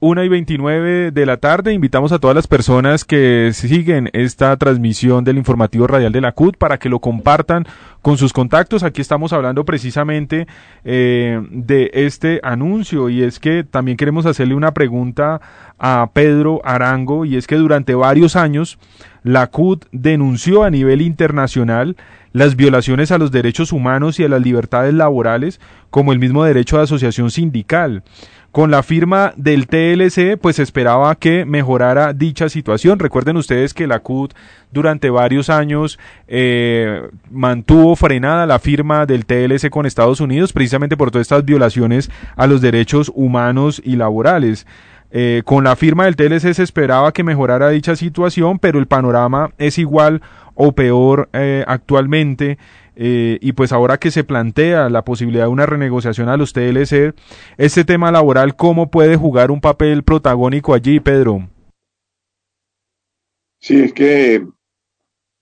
[0.00, 1.72] Una y 29 de la tarde.
[1.72, 6.56] Invitamos a todas las personas que siguen esta transmisión del informativo radial de la CUT
[6.56, 7.66] para que lo compartan
[8.00, 8.84] con sus contactos.
[8.84, 10.46] Aquí estamos hablando precisamente
[10.84, 15.40] eh, de este anuncio y es que también queremos hacerle una pregunta
[15.80, 18.78] a Pedro Arango y es que durante varios años
[19.24, 21.96] la CUT denunció a nivel internacional
[22.32, 25.60] las violaciones a los derechos humanos y a las libertades laborales,
[25.90, 28.02] como el mismo derecho de asociación sindical.
[28.50, 32.98] Con la firma del TLC, pues esperaba que mejorara dicha situación.
[32.98, 34.32] Recuerden ustedes que la CUT
[34.72, 41.10] durante varios años eh, mantuvo frenada la firma del TLC con Estados Unidos, precisamente por
[41.10, 44.66] todas estas violaciones a los derechos humanos y laborales.
[45.10, 49.50] Eh, con la firma del TLC se esperaba que mejorara dicha situación, pero el panorama
[49.58, 50.20] es igual
[50.58, 52.58] o peor eh, actualmente.
[52.96, 57.14] Eh, y pues ahora que se plantea la posibilidad de una renegociación a los TLC,
[57.56, 61.48] este tema laboral, ¿cómo puede jugar un papel protagónico allí, Pedro?
[63.60, 64.44] Sí, es que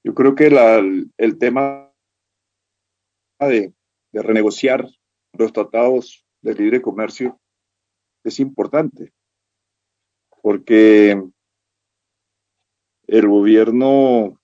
[0.05, 0.83] yo creo que la,
[1.17, 1.91] el tema
[3.41, 3.73] de,
[4.13, 4.87] de renegociar
[5.33, 7.41] los tratados de libre comercio
[8.23, 9.13] es importante
[10.43, 11.21] porque
[13.07, 14.39] el gobierno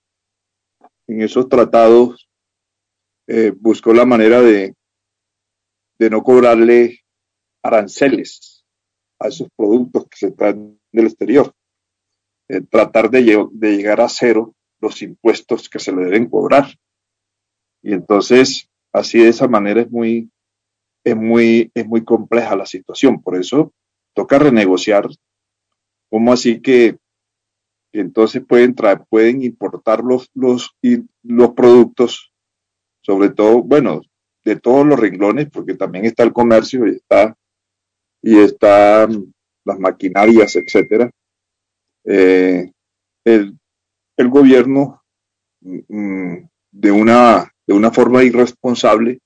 [1.07, 2.29] en esos tratados
[3.27, 4.75] eh, buscó la manera de,
[5.99, 6.99] de no cobrarle
[7.63, 8.65] aranceles
[9.19, 11.53] a esos productos que se traen del exterior.
[12.49, 16.65] Eh, tratar de, de, llegar a cero los impuestos que se le deben cobrar.
[17.81, 20.29] Y entonces, así de esa manera es muy,
[21.05, 23.21] es muy, es muy compleja la situación.
[23.21, 23.73] Por eso
[24.13, 25.07] toca renegociar
[26.13, 26.99] ¿Cómo así que,
[27.93, 30.75] entonces pueden traer, pueden importar los, los,
[31.21, 32.33] los productos,
[33.01, 34.01] sobre todo, bueno,
[34.43, 37.37] de todos los renglones, porque también está el comercio y está,
[38.21, 39.07] y está
[39.65, 41.11] las maquinarias, etcétera.
[42.05, 42.71] Eh,
[43.23, 43.57] el,
[44.17, 45.01] gobierno
[45.61, 46.37] mm,
[46.71, 49.19] de una, de una forma irresponsable,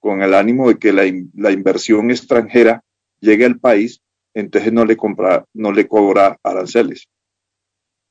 [0.00, 1.04] con el ánimo de que la,
[1.34, 2.82] la inversión extranjera
[3.20, 4.02] llegue al país,
[4.34, 7.08] entonces no le compra, no le cobra aranceles.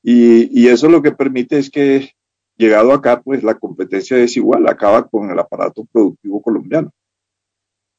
[0.06, 2.10] Y, y, eso lo que permite es que,
[2.58, 6.92] llegado acá, pues la competencia es igual, acaba con el aparato productivo colombiano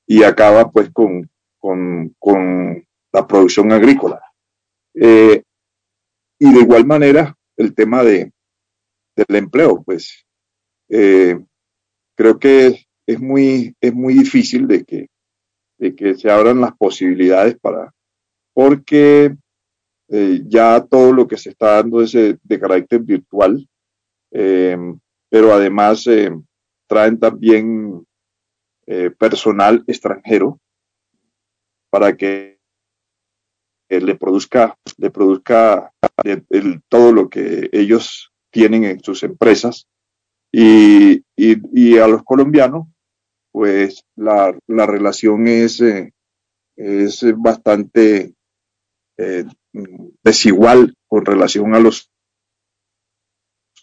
[0.06, 4.22] y acaba pues con, con, con la producción agrícola.
[4.94, 5.42] Eh,
[6.38, 8.32] y de igual manera, el tema de,
[9.16, 10.26] del empleo, pues
[10.90, 11.40] eh,
[12.16, 15.08] creo que es muy, es muy difícil de que,
[15.80, 17.92] de que se abran las posibilidades para,
[18.54, 19.36] porque
[20.10, 23.68] eh, ya todo lo que se está dando es de, carácter virtual,
[24.32, 24.78] eh,
[25.30, 26.32] pero además eh,
[26.88, 28.06] traen también
[29.18, 30.60] personal extranjero
[31.90, 32.60] para que
[33.90, 35.92] le produzca, le produzca
[36.88, 39.88] todo lo que ellos tienen en sus empresas.
[40.52, 42.88] Y, y, a los colombianos,
[43.52, 45.82] pues la, la relación es,
[46.76, 48.36] es bastante
[49.18, 49.46] eh,
[50.24, 52.12] desigual con relación a los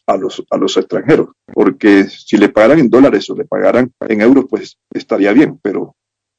[0.07, 4.21] a los, a los extranjeros, porque si le pagaran en dólares o le pagaran en
[4.21, 5.95] euros, pues estaría bien, pero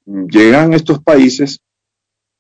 [0.06, 1.62] llegan estos países,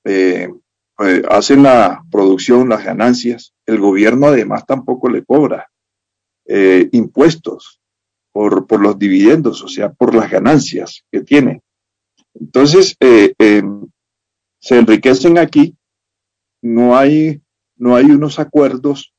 [0.03, 0.49] eh,
[0.95, 5.69] pues, hacen la producción, las ganancias, el gobierno además tampoco le cobra
[6.45, 7.79] eh, impuestos
[8.33, 11.61] por, por los dividendos, o sea, por las ganancias que tiene.
[12.33, 12.97] Entonces,
[14.59, 15.77] se enriquecen aquí
[16.63, 17.41] no hay,
[17.75, 19.13] no hay unos acuerdos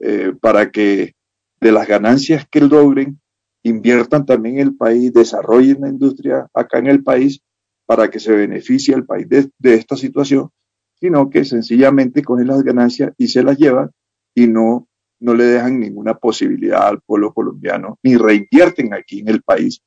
[0.00, 1.14] eh, para que
[1.60, 3.20] de las ganancias que logren
[3.62, 7.40] inviertan también en el país, desarrollen la industria acá en el país
[7.84, 10.50] para que se beneficie el país de, esta situación,
[10.98, 13.90] sino que sencillamente cogen las ganancias y se las llevan
[14.34, 14.88] y no,
[15.20, 19.82] no le dejan ninguna posibilidad al pueblo colombiano, ni reinvierten aquí en el país.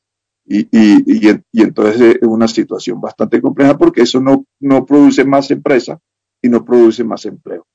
[0.45, 5.23] Y, y, y, y entonces es una situación bastante compleja porque eso no, no produce
[5.23, 5.99] más empresas,
[6.41, 7.65] y no produce más empleo.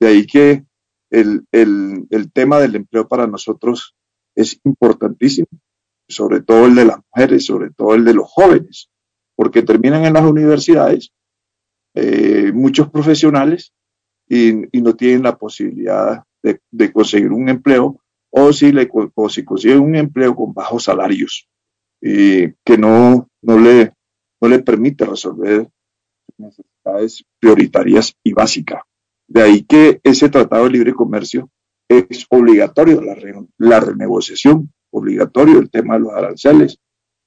[0.00, 0.64] De ahí que
[1.10, 3.94] el, el, el tema del empleo para nosotros
[4.34, 5.48] es importantísimo,
[6.08, 8.90] sobre todo el de las mujeres, sobre todo el de los jóvenes,
[9.34, 11.12] porque terminan en las universidades
[11.94, 13.72] eh, muchos profesionales
[14.28, 18.00] y, y, no tienen la posibilidad de, de conseguir un empleo
[18.30, 21.48] o si, le, o si consiguen un empleo con bajos salarios
[22.02, 23.94] y que no, no, le,
[24.40, 25.68] no le permite resolver
[26.38, 28.82] necesidades prioritarias y básicas.
[29.28, 31.50] De ahí que ese tratado de libre comercio
[31.88, 33.16] es obligatorio, la,
[33.58, 36.78] la renegociación, obligatorio el tema de los aranceles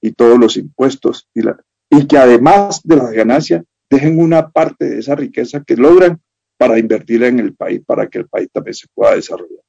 [0.02, 1.58] y todos los impuestos y, la,
[1.90, 6.22] y que además de las ganancias dejen una parte de esa riqueza que logran
[6.58, 9.60] para invertirla en el país, para que el país también se pueda desarrollar.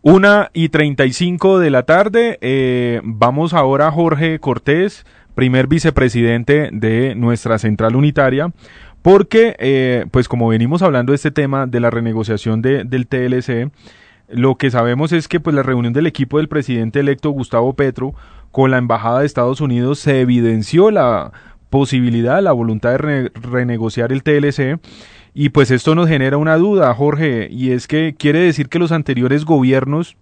[0.00, 5.04] Una y treinta y cinco de la tarde, eh, vamos ahora Jorge Cortés,
[5.38, 8.52] primer vicepresidente de nuestra central unitaria,
[9.02, 13.70] porque, eh, pues como venimos hablando de este tema de la renegociación de, del TLC,
[14.28, 18.14] lo que sabemos es que pues la reunión del equipo del presidente electo Gustavo Petro
[18.50, 21.30] con la embajada de Estados Unidos se evidenció la
[21.70, 24.80] posibilidad, la voluntad de renegociar el TLC
[25.34, 28.90] y pues esto nos genera una duda, Jorge, y es que quiere decir que los
[28.90, 30.16] anteriores gobiernos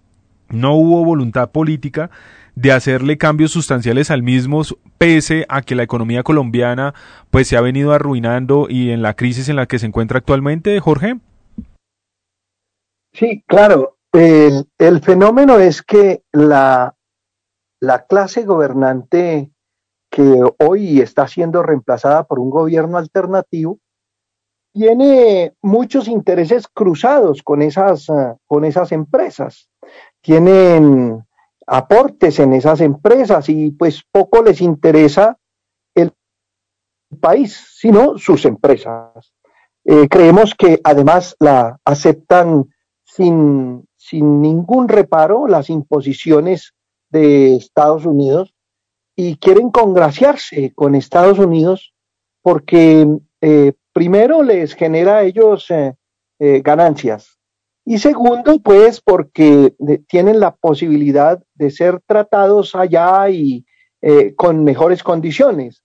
[0.49, 2.11] no hubo voluntad política
[2.57, 4.63] de hacerle cambios sustanciales al mismo
[4.97, 6.95] pese a que la economía colombiana
[7.29, 10.79] pues se ha venido arruinando y en la crisis en la que se encuentra actualmente,
[10.79, 11.19] Jorge.
[13.13, 13.97] Sí, claro.
[14.11, 16.95] El, el fenómeno es que la,
[17.79, 19.51] la clase gobernante
[20.09, 23.77] que hoy está siendo reemplazada por un gobierno alternativo
[24.73, 28.07] tiene muchos intereses cruzados con esas,
[28.47, 29.69] con esas empresas.
[30.21, 31.26] Tienen
[31.67, 35.37] aportes en esas empresas y pues poco les interesa
[35.93, 36.13] el
[37.19, 39.33] país, sino sus empresas.
[39.83, 42.65] Eh, creemos que además la aceptan
[43.03, 46.73] sin, sin ningún reparo las imposiciones
[47.09, 48.53] de Estados Unidos
[49.15, 51.93] y quieren congraciarse con Estados Unidos
[52.41, 53.07] porque
[53.41, 55.93] eh, primero les genera a ellos eh,
[56.61, 57.36] ganancias
[57.87, 59.73] y segundo pues porque
[60.07, 63.65] tienen la posibilidad de ser tratados allá y
[64.35, 65.83] con mejores condiciones.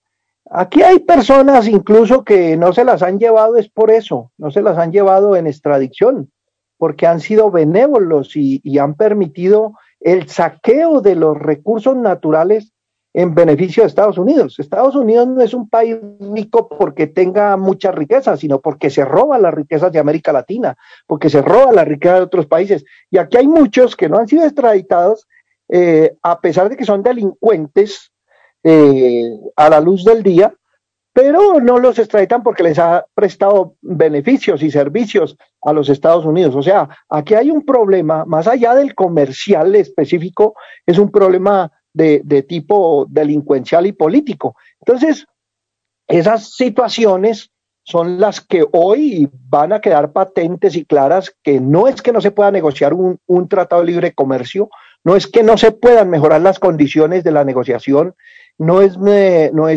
[0.50, 4.62] Aquí hay personas incluso que no se las han llevado es por eso, no se
[4.62, 6.30] las han llevado en extradición,
[6.76, 12.72] porque han sido benévolos y, y han permitido el saqueo de los recursos naturales
[13.14, 14.58] en beneficio de Estados Unidos.
[14.58, 15.96] Estados Unidos no es un país
[16.34, 21.28] rico porque tenga mucha riqueza, sino porque se roba las riquezas de América Latina, porque
[21.28, 22.84] se roba la riqueza de otros países.
[23.10, 25.28] Y aquí hay muchos que no han sido extraditados,
[25.68, 28.12] eh, a pesar de que son delincuentes
[28.64, 30.54] eh, a la luz del día,
[31.12, 36.54] pero no los extraditan porque les ha prestado beneficios y servicios a los Estados Unidos.
[36.56, 40.54] O sea, aquí hay un problema, más allá del comercial específico,
[40.86, 44.56] es un problema de, tipo delincuencial y político.
[44.80, 45.26] Entonces,
[46.08, 47.50] esas situaciones
[47.84, 52.20] son las que hoy van a quedar patentes y claras que no es que no
[52.20, 54.70] se pueda negociar un, un, tratado de libre comercio,
[55.04, 58.14] no es que no se puedan mejorar las condiciones de la negociación,
[58.58, 59.68] no es, no es, no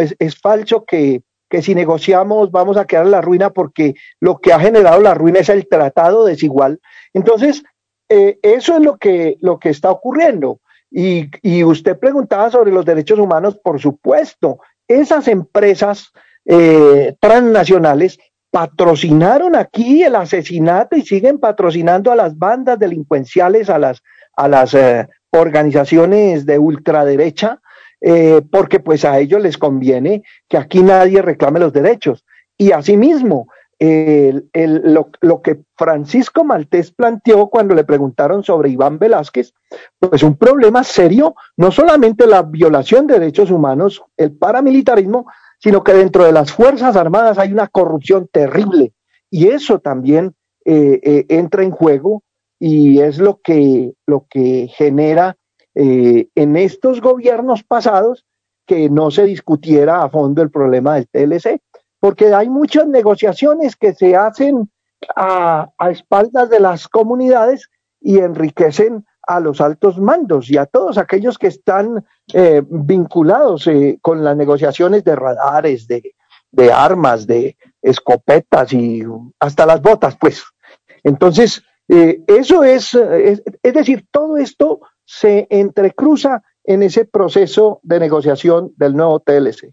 [0.00, 4.38] es, es falso que, que si negociamos vamos a quedar en la ruina porque lo
[4.38, 6.80] que ha generado la ruina es el tratado desigual.
[7.14, 7.62] Entonces,
[8.08, 10.60] eh, eso es lo que, lo que está ocurriendo.
[10.90, 16.12] Y, usted preguntaba sobre los derechos humanos, por supuesto, esas empresas
[16.46, 18.18] eh, transnacionales
[18.50, 24.02] patrocinaron aquí el asesinato y siguen patrocinando a las bandas delincuenciales, a las,
[24.36, 27.60] a las eh, organizaciones de ultraderecha,
[28.00, 32.24] eh, porque pues a ellos les conviene que aquí nadie reclame los derechos.
[32.56, 39.54] Y asimismo, el, lo, lo, que Francisco Maltés planteó cuando le preguntaron sobre Iván Velázquez,
[39.98, 45.26] pues un problema serio, no solamente la violación de derechos humanos, el paramilitarismo,
[45.58, 48.92] sino que dentro de las Fuerzas Armadas hay una corrupción terrible.
[49.30, 52.22] Y eso también eh, eh, entra en juego
[52.58, 55.36] y es lo que, lo que genera
[55.74, 58.24] eh, en estos gobiernos pasados
[58.66, 61.60] que no se discutiera a fondo el problema del TLC,
[62.00, 64.70] porque hay muchas negociaciones que se hacen
[65.16, 67.70] a, espaldas de las comunidades
[68.00, 73.98] y enriquecen a los altos mandos y a todos aquellos que están eh, vinculados eh,
[74.00, 79.02] con las negociaciones de radares, de, armas, de escopetas y
[79.38, 80.44] hasta las botas, pues.
[81.04, 88.00] Entonces, eh, eso es, es, es decir, todo esto se entrecruza en ese proceso de
[88.00, 89.72] negociación del nuevo TLC.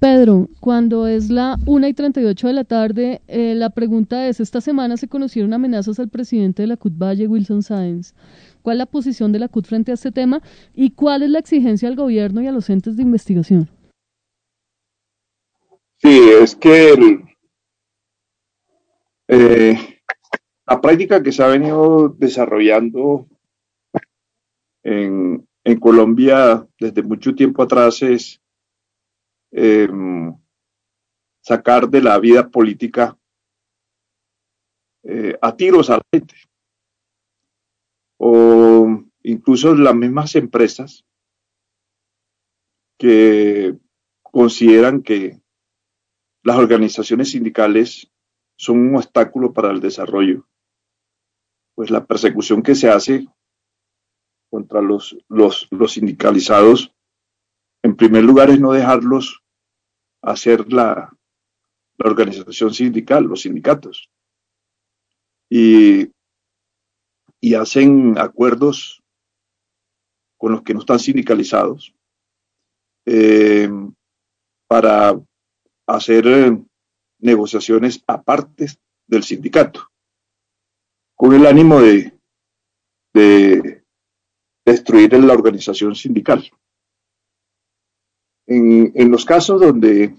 [0.00, 4.62] Pedro, cuando es la 1 y 38 de la tarde, eh, la pregunta es, esta
[4.62, 8.14] semana se conocieron amenazas al presidente de la CUT Valle, Wilson Sáenz.
[8.62, 10.40] ¿Cuál es la posición de la CUT frente a este tema
[10.72, 13.68] y cuál es la exigencia al gobierno y a los entes de investigación?
[15.98, 17.22] Sí, es que
[19.28, 19.78] eh,
[20.66, 23.26] la práctica que se ha venido desarrollando
[24.82, 25.44] en
[25.78, 28.39] Colombia desde mucho tiempo atrás es
[29.52, 29.88] eh,
[31.40, 33.16] sacar de la vida política
[35.02, 36.34] eh, a tiros a la gente.
[38.18, 41.04] O incluso las mismas empresas
[42.98, 43.78] que
[44.22, 45.40] consideran que
[46.42, 48.10] las organizaciones sindicales
[48.56, 50.46] son un obstáculo para el desarrollo
[51.80, 53.26] pues la persecución que se hace
[54.50, 56.94] contra los, los, los sindicalizados,
[57.82, 59.39] en primer lugar es no dejarlos
[60.22, 61.12] hacer la,
[61.98, 64.10] la organización sindical, los sindicatos.
[65.50, 66.12] y,
[67.40, 69.02] y hacen acuerdos
[70.38, 71.94] con los que no están sindicalizados
[73.06, 73.68] eh,
[74.68, 75.20] para
[75.86, 76.62] hacer eh,
[77.18, 78.66] negociaciones aparte
[79.06, 79.88] del sindicato,
[81.16, 82.18] con el ánimo de,
[83.12, 83.84] de
[84.64, 86.48] destruir la organización sindical.
[88.52, 90.12] En, los casos donde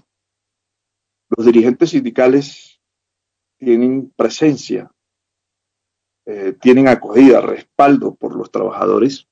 [1.28, 2.80] los dirigentes sindicales
[3.58, 4.90] tienen presencia,
[6.24, 9.28] eh, tienen acogida, respaldo por los trabajadores,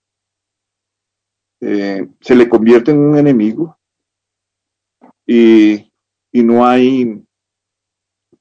[1.62, 3.78] eh, se le convierte en un enemigo
[5.26, 5.90] y,
[6.32, 7.24] no hay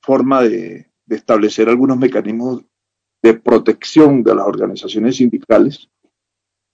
[0.01, 2.65] forma de, de, establecer algunos mecanismos
[3.21, 5.89] de protección de las organizaciones sindicales.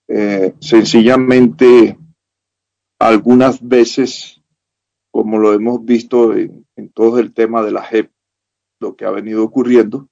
[0.07, 1.99] Eh, sencillamente,
[2.99, 4.41] algunas veces,
[5.11, 8.11] como lo hemos visto en, en todo el tema de la JEP,
[8.79, 10.09] lo que ha venido ocurriendo,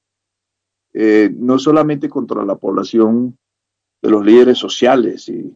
[0.93, 3.38] eh, no solamente contra la población
[4.01, 5.53] de los líderes sociales y,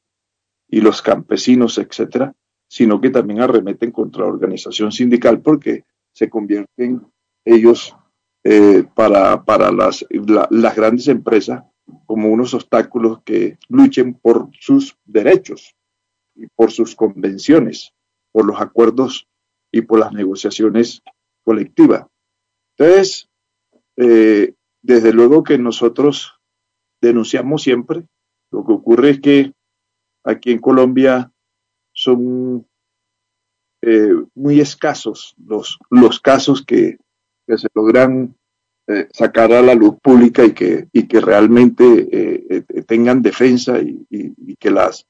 [0.69, 2.33] los campesinos, etcétera,
[2.67, 7.01] sino que también arremeten contra la organización sindical porque se convierten
[7.45, 7.95] ellos
[8.43, 11.63] eh, para, para las, la, las grandes empresas
[12.05, 15.76] como unos obstáculos que luchen por sus derechos
[16.37, 17.93] y por sus convenciones,
[18.31, 19.27] por los acuerdos
[19.71, 21.01] y por las negociaciones
[21.43, 22.05] colectivas.
[22.77, 23.29] Entonces,
[23.97, 26.37] eh, desde luego que nosotros
[27.01, 28.03] denunciamos siempre.
[28.51, 29.53] Lo que ocurre es que
[30.23, 31.31] aquí en Colombia
[31.93, 32.67] son
[33.81, 36.97] eh, muy escasos los, los casos que,
[37.45, 38.35] que se logran
[38.87, 44.05] eh, sacar a la luz pública y que, y que realmente eh, tengan defensa y,
[44.09, 45.05] y, que las,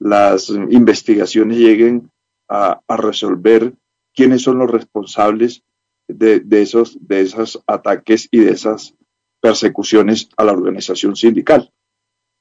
[0.00, 2.10] las investigaciones lleguen
[2.48, 3.74] a, resolver
[4.12, 5.62] quiénes son los responsables
[6.08, 8.94] de, de, esos, de esos ataques y de esas
[9.40, 11.72] persecuciones a la organización sindical.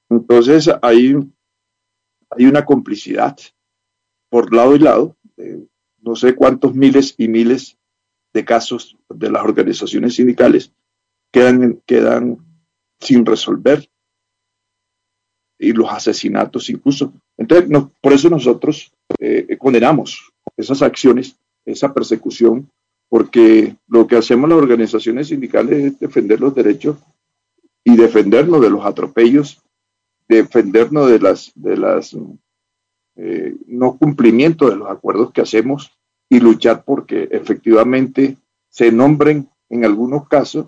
[0.10, 1.16] Entonces, hay,
[2.32, 3.38] hay una complicidad
[4.30, 5.18] por lado y lado,
[6.01, 7.78] no sé cuántos miles y miles
[8.34, 10.74] de casos de las organizaciones sindicales
[11.32, 12.38] quedan, quedan
[12.99, 13.89] sin resolver
[15.60, 17.14] y los asesinatos incluso.
[17.38, 21.36] Entonces, no, por eso nosotros eh, condenamos esas acciones,
[21.66, 22.70] esa persecución,
[23.10, 26.97] porque lo que hacemos las organizaciones sindicales es defender los derechos
[27.84, 29.62] y defendernos de los atropellos,
[30.28, 32.16] defendernos de las, de las
[33.16, 35.91] eh, no cumplimientos de los acuerdos que hacemos
[36.30, 38.38] y luchar porque efectivamente
[38.70, 40.68] se nombren en algunos casos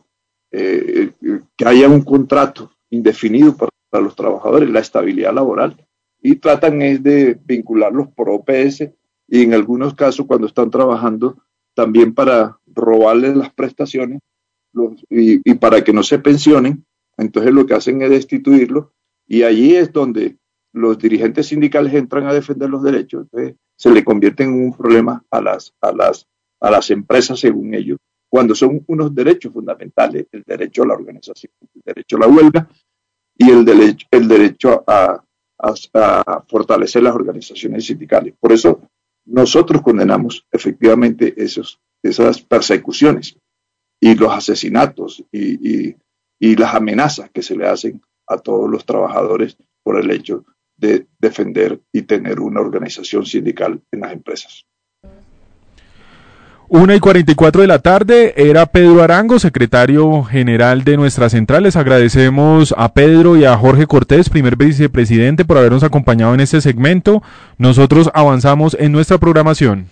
[0.51, 1.11] eh,
[1.55, 5.77] que haya un contrato indefinido para, para, los trabajadores, la estabilidad laboral,
[6.21, 8.89] y tratan es de vincularlos por OPS
[9.27, 11.37] y en algunos casos cuando están trabajando
[11.73, 14.19] también para robarles las prestaciones
[15.09, 16.85] y, y, para que no se pensionen,
[17.17, 18.87] entonces lo que hacen es destituirlos
[19.27, 20.37] y allí es donde
[20.73, 25.23] los dirigentes sindicales entran a defender los derechos, entonces se le convierte en un problema
[25.29, 26.27] a las, a las,
[26.59, 27.97] a las empresas según ellos
[28.31, 32.69] cuando son unos derechos fundamentales, el derecho a la organización, el derecho a la huelga
[33.41, 35.23] y el derecho, el derecho a,
[36.47, 38.33] fortalecer las organizaciones sindicales.
[38.39, 38.81] Por eso
[39.25, 43.37] nosotros condenamos efectivamente esos, esas persecuciones
[43.99, 45.95] y los asesinatos y, y,
[46.39, 50.45] y las amenazas que se le hacen a todos los trabajadores por el hecho
[50.77, 54.65] de defender y tener una organización sindical en las empresas.
[56.73, 61.75] Una y 44 de la tarde era Pedro Arango, secretario general de nuestras centrales.
[61.75, 67.21] Agradecemos a Pedro y a Jorge Cortés, primer vicepresidente, por habernos acompañado en este segmento.
[67.57, 69.89] Nosotros avanzamos en nuestra programación.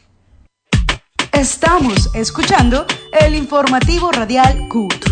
[1.34, 5.09] Estamos escuchando el informativo radial CUT.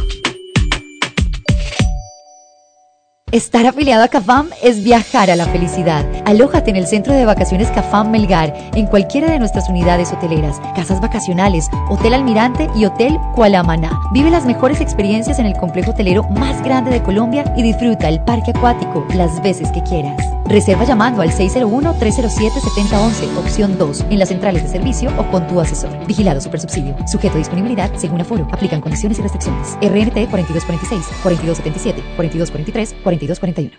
[3.34, 6.06] Estar afiliado a CAFAM es viajar a la felicidad.
[6.26, 11.02] Alójate en el centro de vacaciones CAFAM Melgar, en cualquiera de nuestras unidades hoteleras, casas
[11.02, 14.00] vacacionales, Hotel Almirante y Hotel Cualamaná.
[14.14, 18.22] Vive las mejores experiencias en el complejo hotelero más grande de Colombia y disfruta el
[18.22, 20.16] parque acuático las veces que quieras.
[20.48, 25.90] Reserva llamando al 601-307-7011, opción 2, en las centrales de servicio o con tu asesor.
[26.08, 26.96] Vigilado Supersubsidio.
[27.06, 28.48] Sujeto a disponibilidad según aforo.
[28.54, 29.74] Aplican condiciones y restricciones.
[29.82, 33.72] RNT 4246, 4277, 4243, 4241.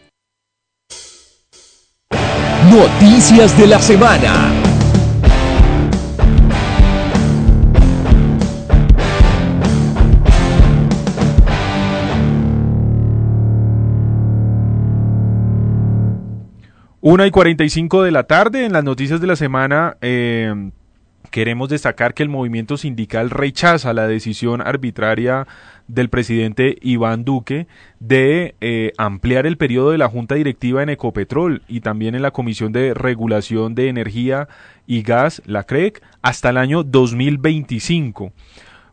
[2.70, 4.52] Noticias de la semana.
[17.00, 19.96] Una y 45 de la tarde en las noticias de la semana.
[20.00, 20.72] Eh,
[21.30, 25.46] queremos destacar que el movimiento sindical rechaza la decisión arbitraria
[25.86, 27.66] del presidente Iván Duque
[27.98, 32.30] de eh, ampliar el periodo de la Junta Directiva en Ecopetrol y también en la
[32.30, 34.48] Comisión de Regulación de Energía
[34.86, 38.32] y Gas, la CREC, hasta el año 2025.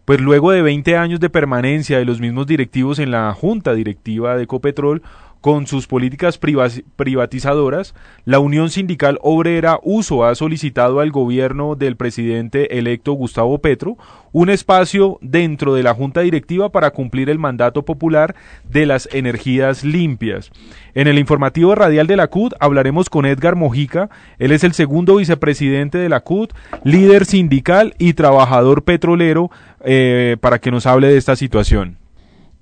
[0.05, 4.37] Pues luego de 20 años de permanencia de los mismos directivos en la Junta Directiva
[4.37, 5.01] de Ecopetrol,
[5.45, 7.93] con sus políticas privatizadoras,
[8.25, 13.95] la Unión Sindical Obrera Uso ha solicitado al gobierno del presidente electo Gustavo Petro
[14.31, 18.33] un espacio dentro de la Junta Directiva para cumplir el mandato popular
[18.67, 20.49] de las energías limpias.
[20.95, 25.17] En el informativo radial de la CUT hablaremos con Edgar Mojica, él es el segundo
[25.17, 29.51] vicepresidente de la CUT, líder sindical y trabajador petrolero,
[29.83, 31.99] eh, para que nos hable de esta situación.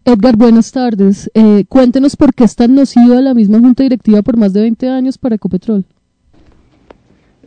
[0.06, 1.32] Edgar, buenas tardes.
[1.34, 4.90] Eh, cuéntenos por qué es tan nociva la misma junta directiva por más de 20
[4.90, 5.86] años para Ecopetrol.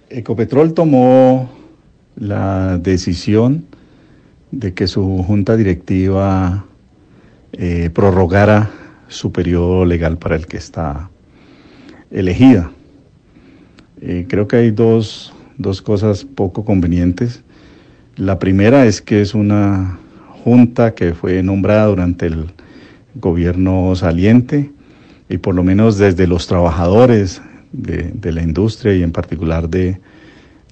[0.09, 1.51] Ecopetrol tomó
[2.17, 3.67] la decisión
[4.53, 6.65] de que su junta directiva
[7.53, 8.71] eh, prorrogara
[9.09, 11.11] su periodo legal para el que está
[12.11, 12.71] elegida.
[14.01, 17.43] Eh, creo que hay dos, dos cosas poco convenientes.
[18.17, 19.99] La primera es que es una
[20.47, 22.53] junta que fue nombrada durante el
[23.16, 24.70] gobierno saliente
[25.28, 27.42] y por lo menos desde los trabajadores
[27.72, 29.99] de, la industria y en particular de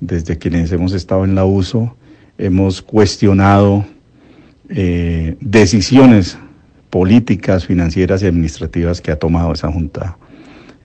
[0.00, 1.96] desde quienes hemos estado en la uso,
[2.38, 3.84] hemos cuestionado
[4.68, 6.38] eh, decisiones
[6.88, 10.16] políticas, financieras y administrativas que ha tomado esa junta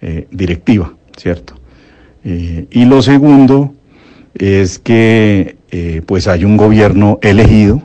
[0.02, 1.54] eh, directiva, ¿cierto?
[2.24, 3.72] Eh, y lo segundo
[4.34, 5.58] es que
[6.08, 7.84] pues hay un gobierno elegido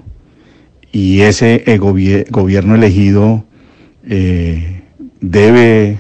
[0.95, 3.45] y ese eh, gobierno elegido
[4.05, 4.83] eh,
[5.21, 5.99] debe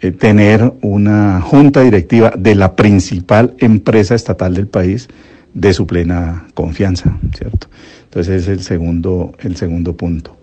[0.00, 5.08] eh, tener una junta directiva de la principal empresa estatal del país
[5.52, 7.66] de su plena confianza, ¿cierto?
[8.04, 10.36] Entonces es el segundo, el segundo punto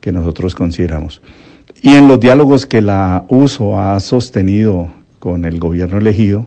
[0.00, 1.20] que nosotros consideramos.
[1.82, 6.46] Y en los diálogos que la USO ha sostenido con el gobierno elegido,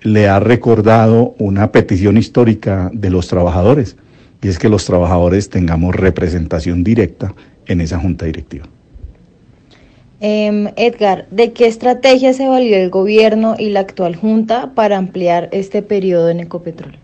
[0.00, 3.96] le ha recordado una petición histórica de los trabajadores
[4.42, 7.34] y es que los trabajadores tengamos representación directa
[7.66, 8.66] en esa junta directiva.
[10.20, 15.48] Em, Edgar, ¿de qué estrategia se valió el gobierno y la actual junta para ampliar
[15.52, 16.98] este periodo en Ecopetrol?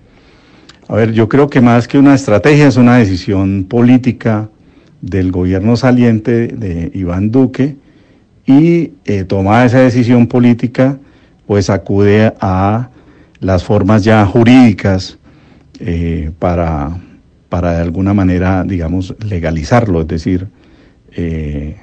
[0.89, 4.49] A ver, yo creo que más que una estrategia es una decisión política
[5.01, 7.77] del gobierno saliente de Iván Duque
[8.47, 10.99] y eh, tomada esa decisión política,
[11.47, 12.91] pues acude a
[13.41, 15.19] las formas ya jurídicas
[15.79, 16.99] eh, para
[17.55, 20.49] para de alguna manera, digamos, legalizarlo, es decir,
[21.13, 21.77] eh,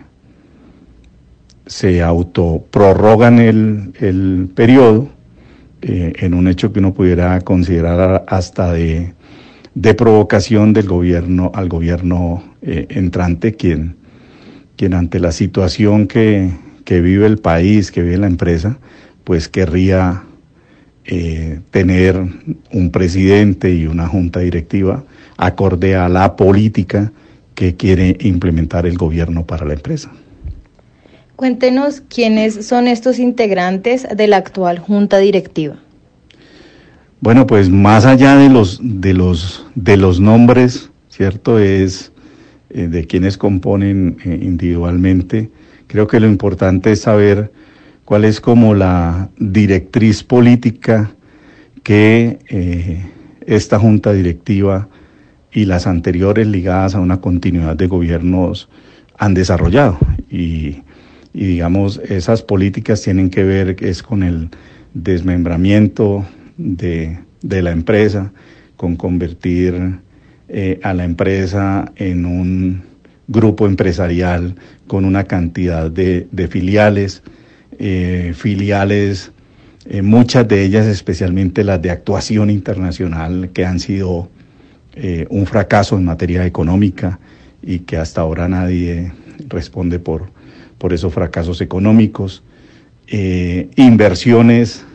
[1.65, 5.07] se autoprorrogan el, el periodo
[5.82, 9.13] eh, en un hecho que uno pudiera considerar hasta de,
[9.97, 13.95] provocación del gobierno al gobierno eh, entrante, quien,
[14.76, 16.51] quien ante la situación que,
[16.84, 18.78] que, vive el país, que vive la empresa,
[19.24, 20.24] pues querría
[21.04, 22.24] tener
[22.72, 25.04] un presidente y una junta directiva
[25.38, 27.12] acorde a la política
[27.56, 30.12] que quiere implementar el gobierno para la empresa.
[31.36, 35.76] Cuéntenos quiénes son estos integrantes de la actual junta directiva.
[37.20, 42.12] Bueno, pues más allá de los de los de los nombres, cierto, es
[42.70, 45.49] eh, de quienes componen eh, individualmente.
[45.88, 47.52] Creo que lo importante es saber
[48.12, 51.16] cuál es como la directriz política
[51.82, 53.05] que eh,
[53.45, 54.89] esta junta directiva
[55.49, 58.68] y las anteriores ligadas a una continuidad de gobiernos
[59.18, 59.97] han desarrollado.
[60.30, 60.82] Y,
[61.32, 64.49] digamos, esas políticas tienen que ver es con el
[64.93, 66.26] desmembramiento
[66.57, 68.34] de, la empresa,
[68.76, 69.99] con convertir
[70.49, 72.82] eh, a la empresa en un
[73.30, 74.55] grupo empresarial
[74.86, 77.24] con una cantidad de, filiales,
[77.84, 79.32] eh, filiales,
[79.86, 84.29] eh, muchas de ellas especialmente las de actuación internacional que han sido
[84.93, 87.19] eh, un fracaso en materia económica
[87.63, 89.11] y que hasta ahora nadie
[89.47, 90.29] responde por,
[90.77, 92.43] por esos fracasos económicos,
[93.75, 94.86] inversiones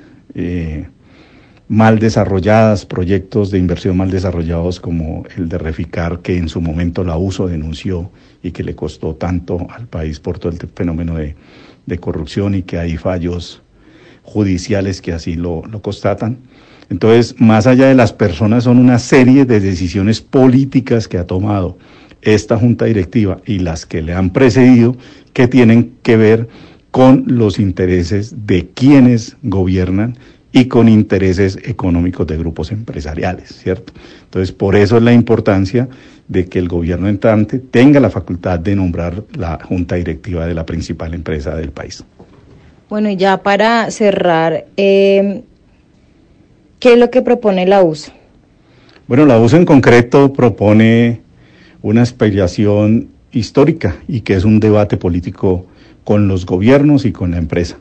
[1.67, 7.03] mal desarrolladas, proyectos de inversión mal desarrollados como el de Reficar, que en su momento
[7.03, 8.13] la USO denunció
[8.45, 11.35] y que le costó tanto al país por todo el fenómeno de,
[11.99, 13.63] corrupción y que hay fallos
[14.23, 16.39] judiciales que así lo, lo constatan.
[16.91, 21.79] Entonces, más allá de las personas, son una serie de decisiones políticas que ha tomado
[22.23, 24.97] esta junta directiva y las que le han precedido
[25.33, 26.49] que tienen que ver
[26.91, 30.17] con los intereses de quienes gobiernan
[30.53, 33.93] y con intereses económicos de grupos empresariales, ¿cierto?
[34.25, 35.89] Entonces, por eso es la importancia
[36.29, 40.67] de que el gobierno entrante tenga la facultad de nombrar la junta directiva de la
[40.67, 42.05] principal empresa del país.
[42.89, 45.43] Bueno, y ya para cerrar, eh,
[46.79, 48.13] ¿qué es lo que propone la USA?
[49.09, 51.21] Bueno, la USA en concreto propone
[51.83, 55.67] una aspiración histórica y que es un debate político
[56.05, 57.79] con los gobiernos y con la empresa.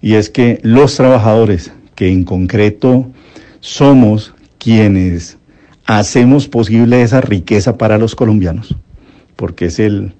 [0.00, 3.10] Y es que los trabajadores, que en concreto
[3.60, 5.38] somos quienes
[5.86, 8.74] hacemos posible esa riqueza para los colombianos,
[9.36, 10.14] porque es el,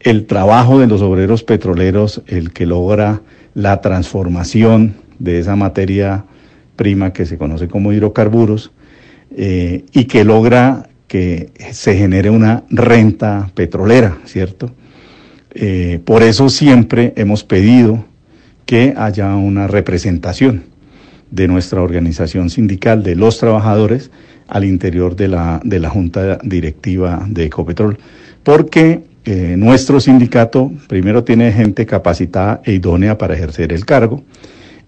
[0.00, 3.20] el trabajo de los obreros petroleros el que logra
[3.54, 6.24] la transformación de esa materia
[6.76, 8.72] prima que se conoce como hidrocarburos
[9.36, 14.70] eh, y que logra que se genere una renta petrolera, ¿cierto?
[15.54, 18.04] Eh, por eso siempre hemos pedido
[18.66, 20.64] que haya una representación
[21.30, 24.10] de nuestra organización sindical, de los trabajadores,
[24.48, 27.98] al interior de la, de la Junta Directiva de Ecopetrol,
[28.42, 34.24] porque eh, nuestro sindicato primero tiene gente capacitada e idónea para ejercer el cargo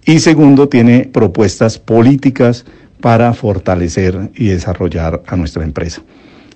[0.04, 2.64] y segundo tiene propuestas políticas
[3.00, 6.02] para fortalecer y desarrollar a nuestra empresa.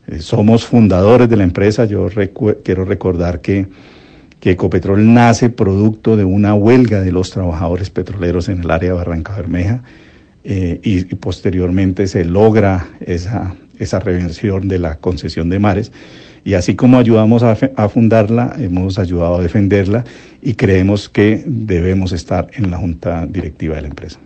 [0.06, 2.08] Eh, somos fundadores de la empresa, yo
[2.64, 3.68] quiero recordar que,
[4.40, 8.96] que Ecopetrol nace producto de una huelga de los trabajadores petroleros en el área de
[8.96, 9.82] Barranca Bermeja
[10.44, 15.92] eh, y, posteriormente se logra esa, esa revención de la concesión de mares
[16.44, 17.56] y así como ayudamos a,
[17.88, 20.04] fundarla, hemos ayudado a defenderla
[20.40, 24.18] y creemos que debemos estar en la junta directiva de la empresa.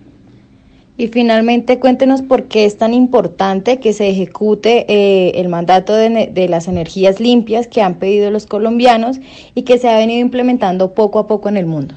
[0.99, 6.31] Y finalmente cuéntenos por qué es tan importante que se ejecute eh, el mandato de,
[6.33, 9.19] de, las energías limpias que han pedido los colombianos
[9.55, 11.95] y que se ha venido implementando poco a poco en el mundo.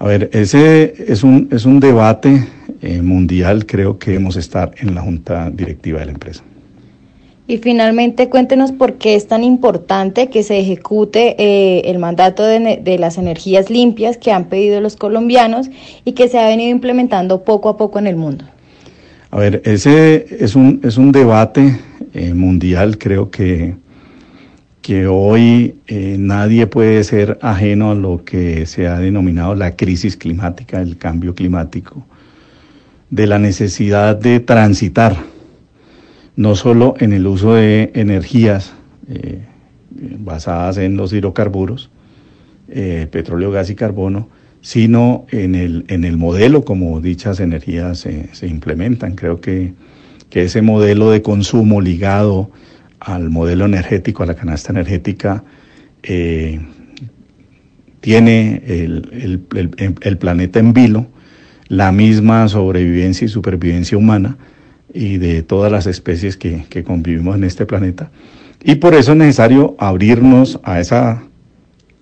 [0.00, 2.48] A ver, ese es un, es un debate
[2.80, 6.42] eh, mundial, creo que debemos estar en la junta directiva de la empresa.
[7.50, 12.96] Y finalmente, cuéntenos por qué es tan importante que se ejecute eh, el mandato de,
[12.96, 15.68] las energías limpias que han pedido los colombianos
[16.04, 18.44] y que se ha venido implementando poco a poco en el mundo.
[19.32, 21.76] A ver, ese es un, es un debate
[22.14, 23.74] eh, mundial, creo que,
[24.80, 30.16] que hoy eh, nadie puede ser ajeno a lo que se ha denominado la crisis
[30.16, 32.04] climática, el cambio climático,
[33.10, 35.16] de la necesidad de transitar
[36.36, 38.72] no solo en el uso de energías
[39.08, 39.40] eh,
[39.90, 41.90] basadas en los hidrocarburos,
[42.68, 44.28] eh, petróleo, gas y carbono,
[44.60, 49.14] sino en el, en el modelo como dichas energías se, implementan.
[49.14, 49.72] Creo que,
[50.28, 52.50] que, ese modelo de consumo ligado
[53.00, 55.42] al modelo energético, a la canasta energética,
[56.02, 56.60] eh,
[58.00, 59.42] tiene el,
[60.00, 61.06] el planeta en vilo,
[61.68, 64.36] la misma sobrevivencia y supervivencia humana,
[64.92, 68.10] y de todas las especies que, que, convivimos en este planeta.
[68.62, 71.22] Y por eso es necesario abrirnos a, esa,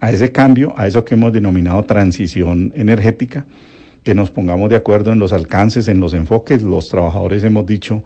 [0.00, 3.46] a ese cambio, a eso que hemos denominado transición energética,
[4.02, 6.62] que nos pongamos de acuerdo en los alcances, en los enfoques.
[6.62, 8.04] Los trabajadores hemos dicho,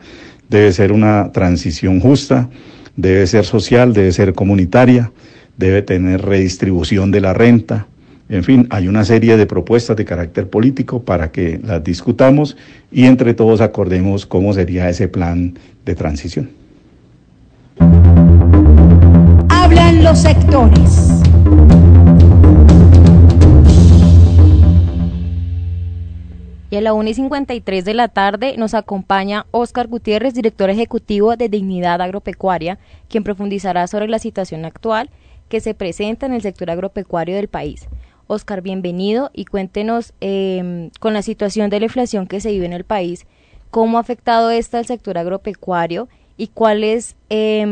[0.48, 2.50] debe ser una transición justa,
[2.96, 5.12] debe ser social, debe ser comunitaria,
[5.56, 7.86] debe tener redistribución de la renta,
[8.32, 12.56] en fin, hay una serie de propuestas de carácter político para que las discutamos
[12.90, 16.50] y entre todos acordemos cómo sería ese plan de transición.
[19.50, 21.22] Hablan los sectores.
[26.70, 31.36] Y a la 1 y 53 de la tarde nos acompaña Óscar Gutiérrez, director ejecutivo
[31.36, 32.78] de Dignidad Agropecuaria,
[33.10, 35.10] quien profundizará sobre la situación actual
[35.50, 37.86] que se presenta en el sector agropecuario del país.
[38.32, 42.72] Oscar, bienvenido y cuéntenos eh, con la situación de la inflación que se vive en
[42.72, 43.26] el país,
[43.70, 46.08] cómo ha afectado esta al sector agropecuario
[46.38, 47.62] y cuál es y,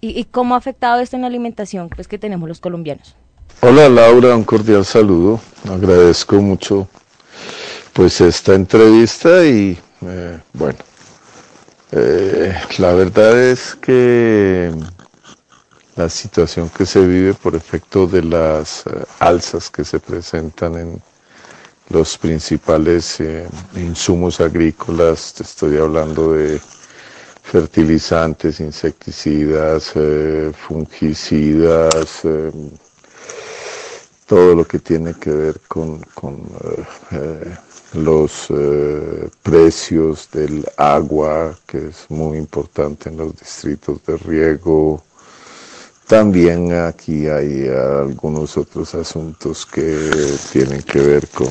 [0.00, 3.14] y, cómo ha afectado esto en la alimentación pues, que tenemos los colombianos.
[3.60, 5.40] Hola Laura, un cordial saludo.
[5.70, 6.88] Agradezco mucho
[7.92, 10.78] pues esta entrevista y eh, bueno,
[11.92, 14.72] eh, la verdad es que
[15.98, 21.02] la situación que se vive por efecto de las uh, alzas que se presentan en
[21.90, 26.60] los principales eh, insumos agrícolas, te estoy hablando de
[27.48, 32.52] fertilizantes, insecticidas, eh, fungicidas, eh,
[34.26, 36.02] todo lo que tiene que ver con,
[37.12, 37.56] eh,
[37.94, 38.48] los
[39.42, 45.02] precios del agua, que es muy importante en los distritos de riego,
[46.08, 51.48] también aquí hay algunos otros asuntos que tienen que ver con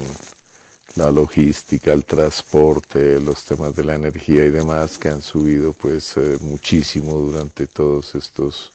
[0.95, 6.17] la logística, el transporte, los temas de la energía y demás que han subido pues
[6.17, 8.73] eh, muchísimo durante todos estos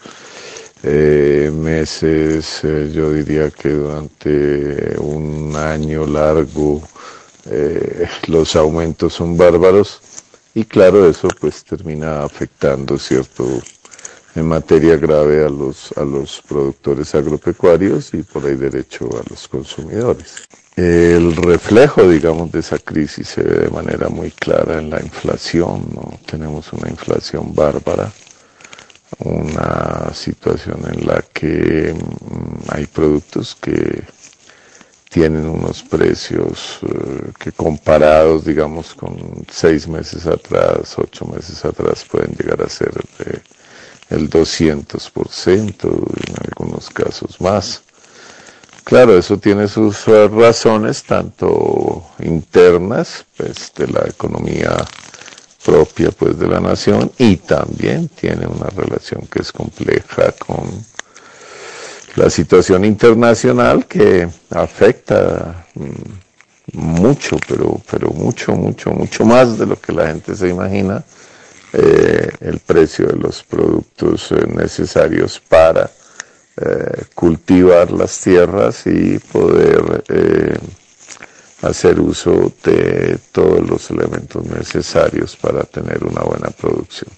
[0.85, 6.81] eh, meses, eh, yo diría que durante un año largo
[8.29, 10.01] los aumentos son bárbaros.
[10.55, 13.61] Y claro eso pues termina afectando cierto
[14.35, 19.47] en materia grave a los a los productores agropecuarios y por ahí derecho a los
[19.49, 20.49] consumidores.
[20.75, 25.87] El reflejo, digamos, de esa crisis se ve de manera muy clara en la inflación,
[25.95, 26.19] ¿no?
[26.25, 28.11] Tenemos una inflación bárbara,
[29.19, 34.03] una situación en la que mm, hay productos que
[35.11, 42.33] tienen unos precios eh, que comparados, digamos, con seis meses atrás, ocho meses atrás, pueden
[42.35, 42.93] llegar a ser
[44.11, 47.83] el 200%, en algunos casos más.
[48.85, 54.77] Claro, eso tiene sus razones, tanto internas, pues, de la economía
[55.65, 60.85] propia, pues, de la nación, y también tiene una relación que es compleja con
[62.17, 69.81] la situación internacional que afecta mm, mucho, pero, pero mucho, mucho, mucho más de lo
[69.81, 71.03] que la gente se imagina,
[71.73, 75.91] eh, el precio de los productos eh, necesarios para
[76.55, 80.59] eh, cultivar las tierras y poder eh,
[81.63, 87.11] hacer uso de todos los elementos necesarios para tener una buena producción.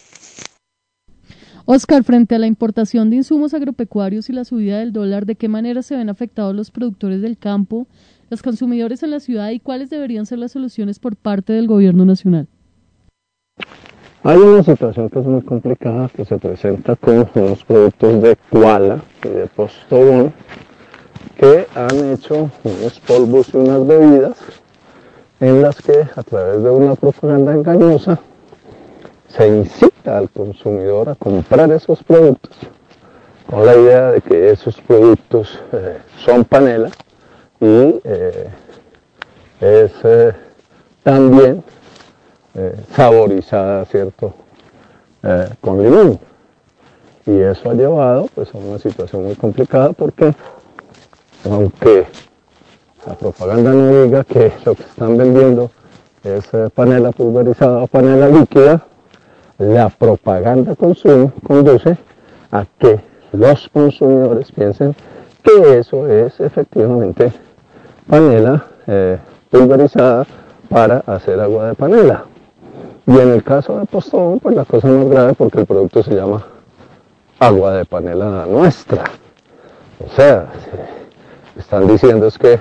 [1.65, 5.49] Oscar, frente a la importación de insumos agropecuarios y la subida del dólar, ¿de qué
[5.49, 7.89] manera se ven afectados los productores del campo,
[8.31, 12.05] los consumidores en la ciudad y cuáles deberían ser las soluciones por parte del gobierno
[12.05, 12.47] nacional?
[14.27, 19.03] Hay una situación que es muy complicada que se presenta con los productos de Kuala
[19.23, 20.33] y de Postobón
[21.37, 24.39] que han hecho unos polvos y unas bebidas
[25.41, 28.19] en las que a través de una propaganda engañosa
[29.29, 32.57] se incita al consumidor a comprar esos productos
[33.51, 36.89] con la idea de que esos productos eh, son panela
[37.61, 38.49] y eh,
[39.61, 40.33] es eh,
[41.03, 41.63] también
[42.57, 44.33] eh, saborizada, ¿cierto?
[45.25, 46.21] Eh, con limón.
[47.27, 50.33] Y eso ha llevado pues, a una situación muy complicada porque
[51.51, 52.07] aunque
[53.07, 55.73] la propaganda no diga que lo que están vendiendo
[56.23, 58.83] es eh, panela pulverizada o panela líquida,
[59.59, 61.99] la propaganda conduce
[62.53, 63.01] a que
[63.33, 64.95] los consumidores piensen
[65.43, 67.33] que eso es efectivamente
[68.09, 68.65] panela
[69.51, 70.25] pulverizada
[70.69, 72.25] para hacer agua de panela.
[73.07, 76.15] Y en el caso de Postón, pues la cosa más grave porque el producto se
[76.15, 76.45] llama
[77.39, 79.05] agua de panela nuestra.
[80.05, 80.49] O sea,
[81.59, 82.59] están diciendo es que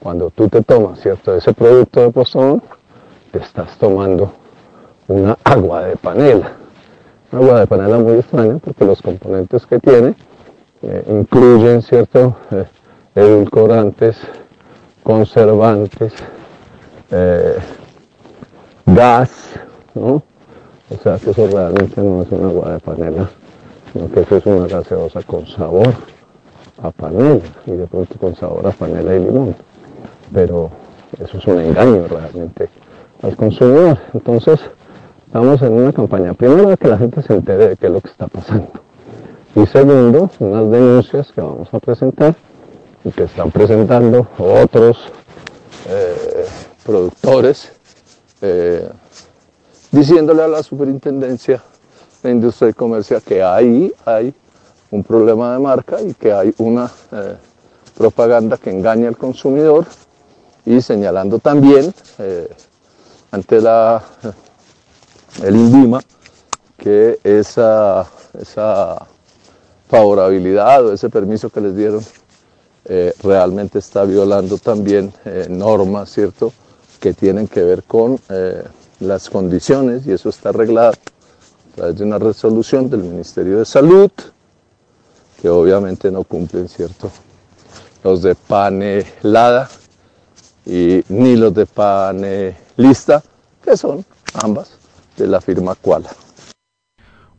[0.00, 1.34] cuando tú te tomas, ¿cierto?
[1.34, 2.62] Ese producto de Postón,
[3.30, 4.32] te estás tomando
[5.08, 6.52] una agua de panela.
[7.30, 10.14] agua de panela muy extraña porque los componentes que tiene
[10.82, 12.36] eh, incluyen, ¿cierto?
[12.50, 12.66] Eh,
[13.14, 14.16] edulcorantes,
[15.02, 16.12] conservantes,
[17.10, 17.58] eh,
[18.86, 19.54] gas,
[19.94, 20.22] ¿no?
[20.90, 23.30] O sea que eso realmente no es una agua de panela,
[23.92, 25.94] sino que eso es una gaseosa con sabor
[26.82, 29.56] a panela y de pronto con sabor a panela y limón.
[30.32, 30.70] Pero
[31.18, 32.68] eso es un engaño realmente
[33.22, 33.98] al consumidor.
[34.12, 34.60] Entonces,
[35.26, 38.10] estamos en una campaña, primero que la gente se entere de qué es lo que
[38.10, 38.70] está pasando.
[39.56, 42.34] Y segundo, unas denuncias que vamos a presentar
[43.04, 44.98] y que están presentando otros
[45.88, 46.46] eh,
[46.84, 47.72] productores
[48.42, 48.88] eh,
[49.94, 51.62] diciéndole a la superintendencia
[52.20, 54.34] de industria y comercio que ahí hay
[54.90, 57.36] un problema de marca y que hay una eh,
[57.96, 59.86] propaganda que engaña al consumidor
[60.66, 62.48] y señalando también eh,
[63.30, 64.02] ante la,
[65.44, 66.00] el INVIMA
[66.76, 68.04] que esa,
[68.36, 69.06] esa
[69.88, 72.02] favorabilidad o ese permiso que les dieron
[72.86, 75.12] eh, realmente está violando también
[75.48, 76.52] normas, ¿cierto?,
[77.00, 78.18] que tienen que ver con
[79.04, 84.10] las condiciones, y eso está arreglado a través de una resolución del Ministerio de Salud,
[85.40, 87.10] que obviamente no cumplen, ¿cierto?
[88.02, 89.68] Los de panelada
[90.66, 93.22] y ni los de panelista,
[93.62, 94.70] que son ambas
[95.16, 96.10] de la firma Kuala.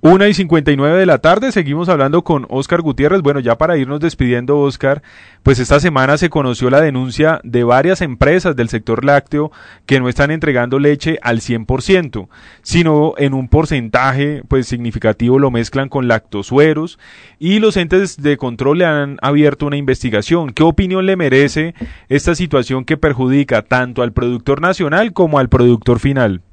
[0.05, 3.23] Una y 59 de la tarde, seguimos hablando con Oscar Gutiérrez.
[3.23, 5.01] Bueno, ya para irnos despidiendo, Oscar,
[5.41, 9.51] pues esta semana se conoció la denuncia de varias empresas del sector lácteo
[9.87, 12.27] que no están entregando leche al 100%,
[12.61, 16.99] sino en un porcentaje pues significativo lo mezclan con lactosueros
[17.39, 20.53] y los entes de control le han abierto una investigación.
[20.53, 21.73] ¿Qué opinión le merece
[22.09, 26.43] esta situación que perjudica tanto al productor nacional como al productor final?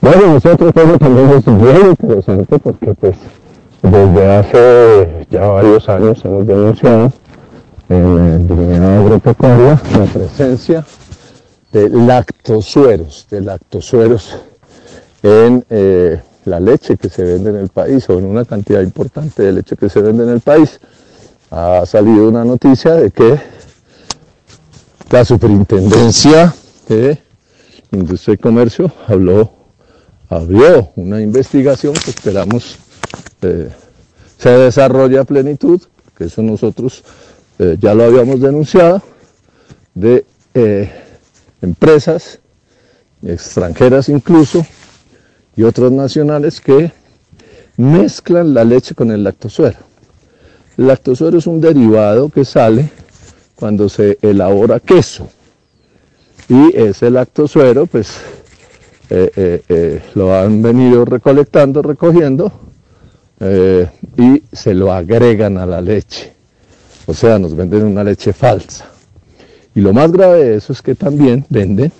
[0.00, 3.16] Bueno, nosotros eso también es bien interesante porque pues
[3.82, 7.12] desde hace ya varios años hemos denunciado
[7.90, 10.86] en Dignidad Agropecuaria la presencia
[11.70, 14.38] de lactosueros, de lactosueros
[15.22, 19.42] en eh, la leche que se vende en el país o en una cantidad importante
[19.42, 20.80] de leche que se vende en el país.
[21.50, 23.38] Ha salido una noticia de que
[25.10, 26.54] la superintendencia
[26.88, 27.20] de
[27.92, 29.59] Industria y Comercio habló
[30.30, 32.78] abrió una investigación que esperamos
[33.42, 33.68] eh,
[34.38, 35.82] se desarrolle a plenitud,
[36.16, 37.02] que eso nosotros
[37.58, 39.02] eh, ya lo habíamos denunciado,
[39.92, 40.24] de
[40.54, 40.90] eh,
[41.60, 42.38] empresas
[43.26, 44.64] extranjeras incluso
[45.56, 46.92] y otras nacionales que
[47.76, 49.78] mezclan la leche con el lactosuero.
[50.78, 52.88] El lactosuero es un derivado que sale
[53.56, 55.28] cuando se elabora queso
[56.48, 58.20] y ese lactosuero pues
[59.12, 62.52] eh, eh, eh, lo han venido recolectando, recogiendo
[64.16, 66.32] y se lo agregan a la leche.
[67.06, 68.84] O sea, nos venden una leche falsa.
[69.74, 71.90] Y lo más grave de eso es que también venden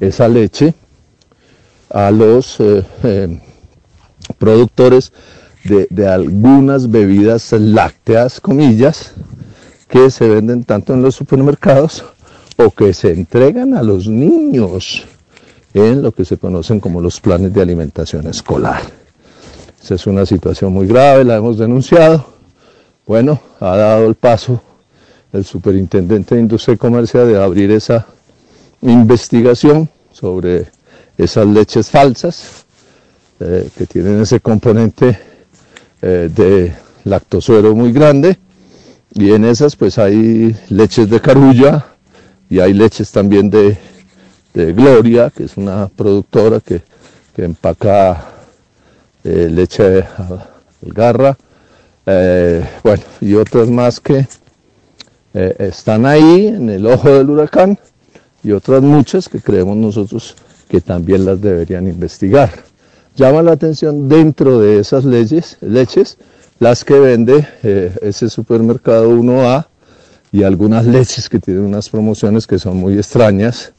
[0.00, 0.74] esa leche
[1.90, 2.58] a los
[4.38, 5.12] productores
[5.64, 9.12] de, de, algunas bebidas lácteas, comillas,
[9.86, 12.04] que se venden tanto en los supermercados
[12.56, 15.06] o que se entregan a los niños
[15.74, 18.82] en lo que se conocen como los planes de alimentación escolar.
[19.82, 22.24] Esa es una situación muy grave, la hemos denunciado.
[23.06, 24.62] Bueno, ha dado el paso
[25.34, 28.06] el superintendente de Industria y Comercio de abrir esa
[28.82, 30.66] investigación sobre
[31.18, 32.64] esas leches falsas
[33.40, 35.18] eh, que tienen ese componente
[36.00, 36.72] eh, de
[37.02, 38.38] lactosuero muy grande
[39.12, 41.84] y en esas pues hay leches de carulla
[42.48, 43.76] y hay leches también de
[44.54, 46.82] de Gloria, que es una productora que,
[47.36, 48.28] empaca
[49.24, 50.04] eh, leche
[50.86, 51.36] algarra,
[52.06, 54.26] eh, bueno, y otras más que
[55.34, 57.76] eh, están ahí en el ojo del huracán
[58.44, 60.36] y otras muchas que creemos nosotros
[60.68, 62.50] que también las deberían investigar.
[63.16, 66.18] Llama la atención dentro de esas leyes, leches
[66.60, 67.46] las que vende
[68.00, 69.66] ese supermercado 1A
[70.30, 73.72] y algunas leches que tienen unas promociones que son muy extrañas,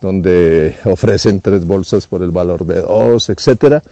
[0.00, 3.82] donde ofrecen tres bolsas por el valor de dos, etcétera,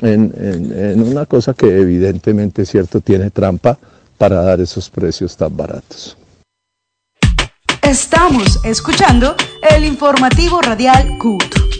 [0.00, 3.78] en, una cosa que evidentemente cierto tiene trampa
[4.18, 6.16] para dar esos precios tan baratos.
[7.82, 11.73] Estamos escuchando el informativo radial CUT.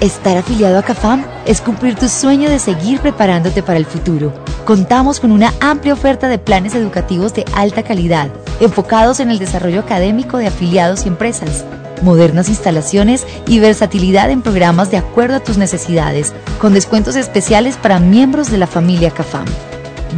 [0.00, 4.30] Estar afiliado a CAFAM es cumplir tu sueño de seguir preparándote para el futuro.
[4.66, 8.28] Contamos con una amplia oferta de planes educativos de alta calidad,
[8.60, 11.64] enfocados en el desarrollo académico de afiliados y empresas,
[12.02, 17.98] modernas instalaciones y versatilidad en programas de acuerdo a tus necesidades, con descuentos especiales para
[17.98, 19.46] miembros de la familia CAFAM.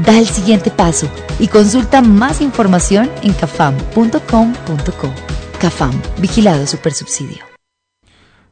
[0.04, 1.08] Da el siguiente paso
[1.38, 5.12] y consulta más información en cafam.com.co.
[5.60, 7.47] CAFAM, Vigilado Supersubsidio.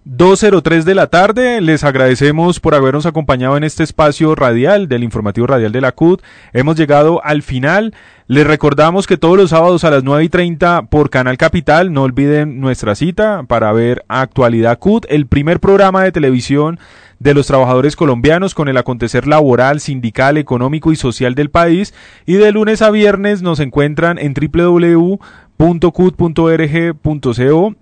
[0.07, 1.61] 2.03 de la tarde.
[1.61, 6.22] Les agradecemos por habernos acompañado en este espacio radial del informativo radial de la CUT.
[6.52, 7.92] Hemos llegado al final.
[8.28, 11.92] Les recordamos que todos los sábados a las 9 y 30 por Canal Capital.
[11.92, 16.78] No olviden nuestra cita para ver Actualidad CUT, el primer programa de televisión
[17.18, 21.94] de los trabajadores colombianos con el acontecer laboral, sindical, económico y social del país.
[22.26, 25.18] Y de lunes a viernes nos encuentran en www
[25.59, 26.14] .cut.org.co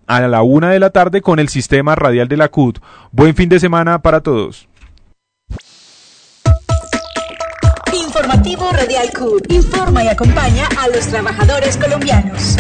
[0.07, 2.79] a la una de la tarde con el sistema radial de la CUT.
[3.13, 4.69] Buen fin de semana para todos.
[7.93, 9.53] Informativo Radial CUT.
[9.53, 12.57] Informa y acompaña a los trabajadores colombianos.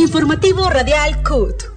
[0.00, 1.72] Informativo Radial CUT.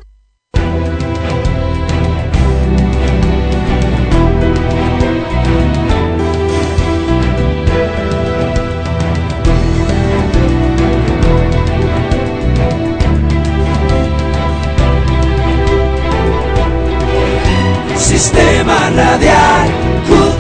[17.98, 19.72] Sistema Radial
[20.08, 20.36] CUT.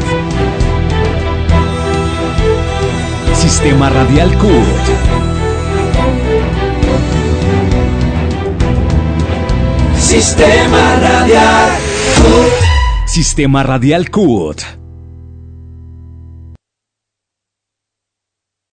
[3.35, 5.00] Sistema Radial CUT
[10.11, 11.69] Sistema Radial
[12.17, 13.07] CUT.
[13.07, 14.80] Sistema Radial CUT.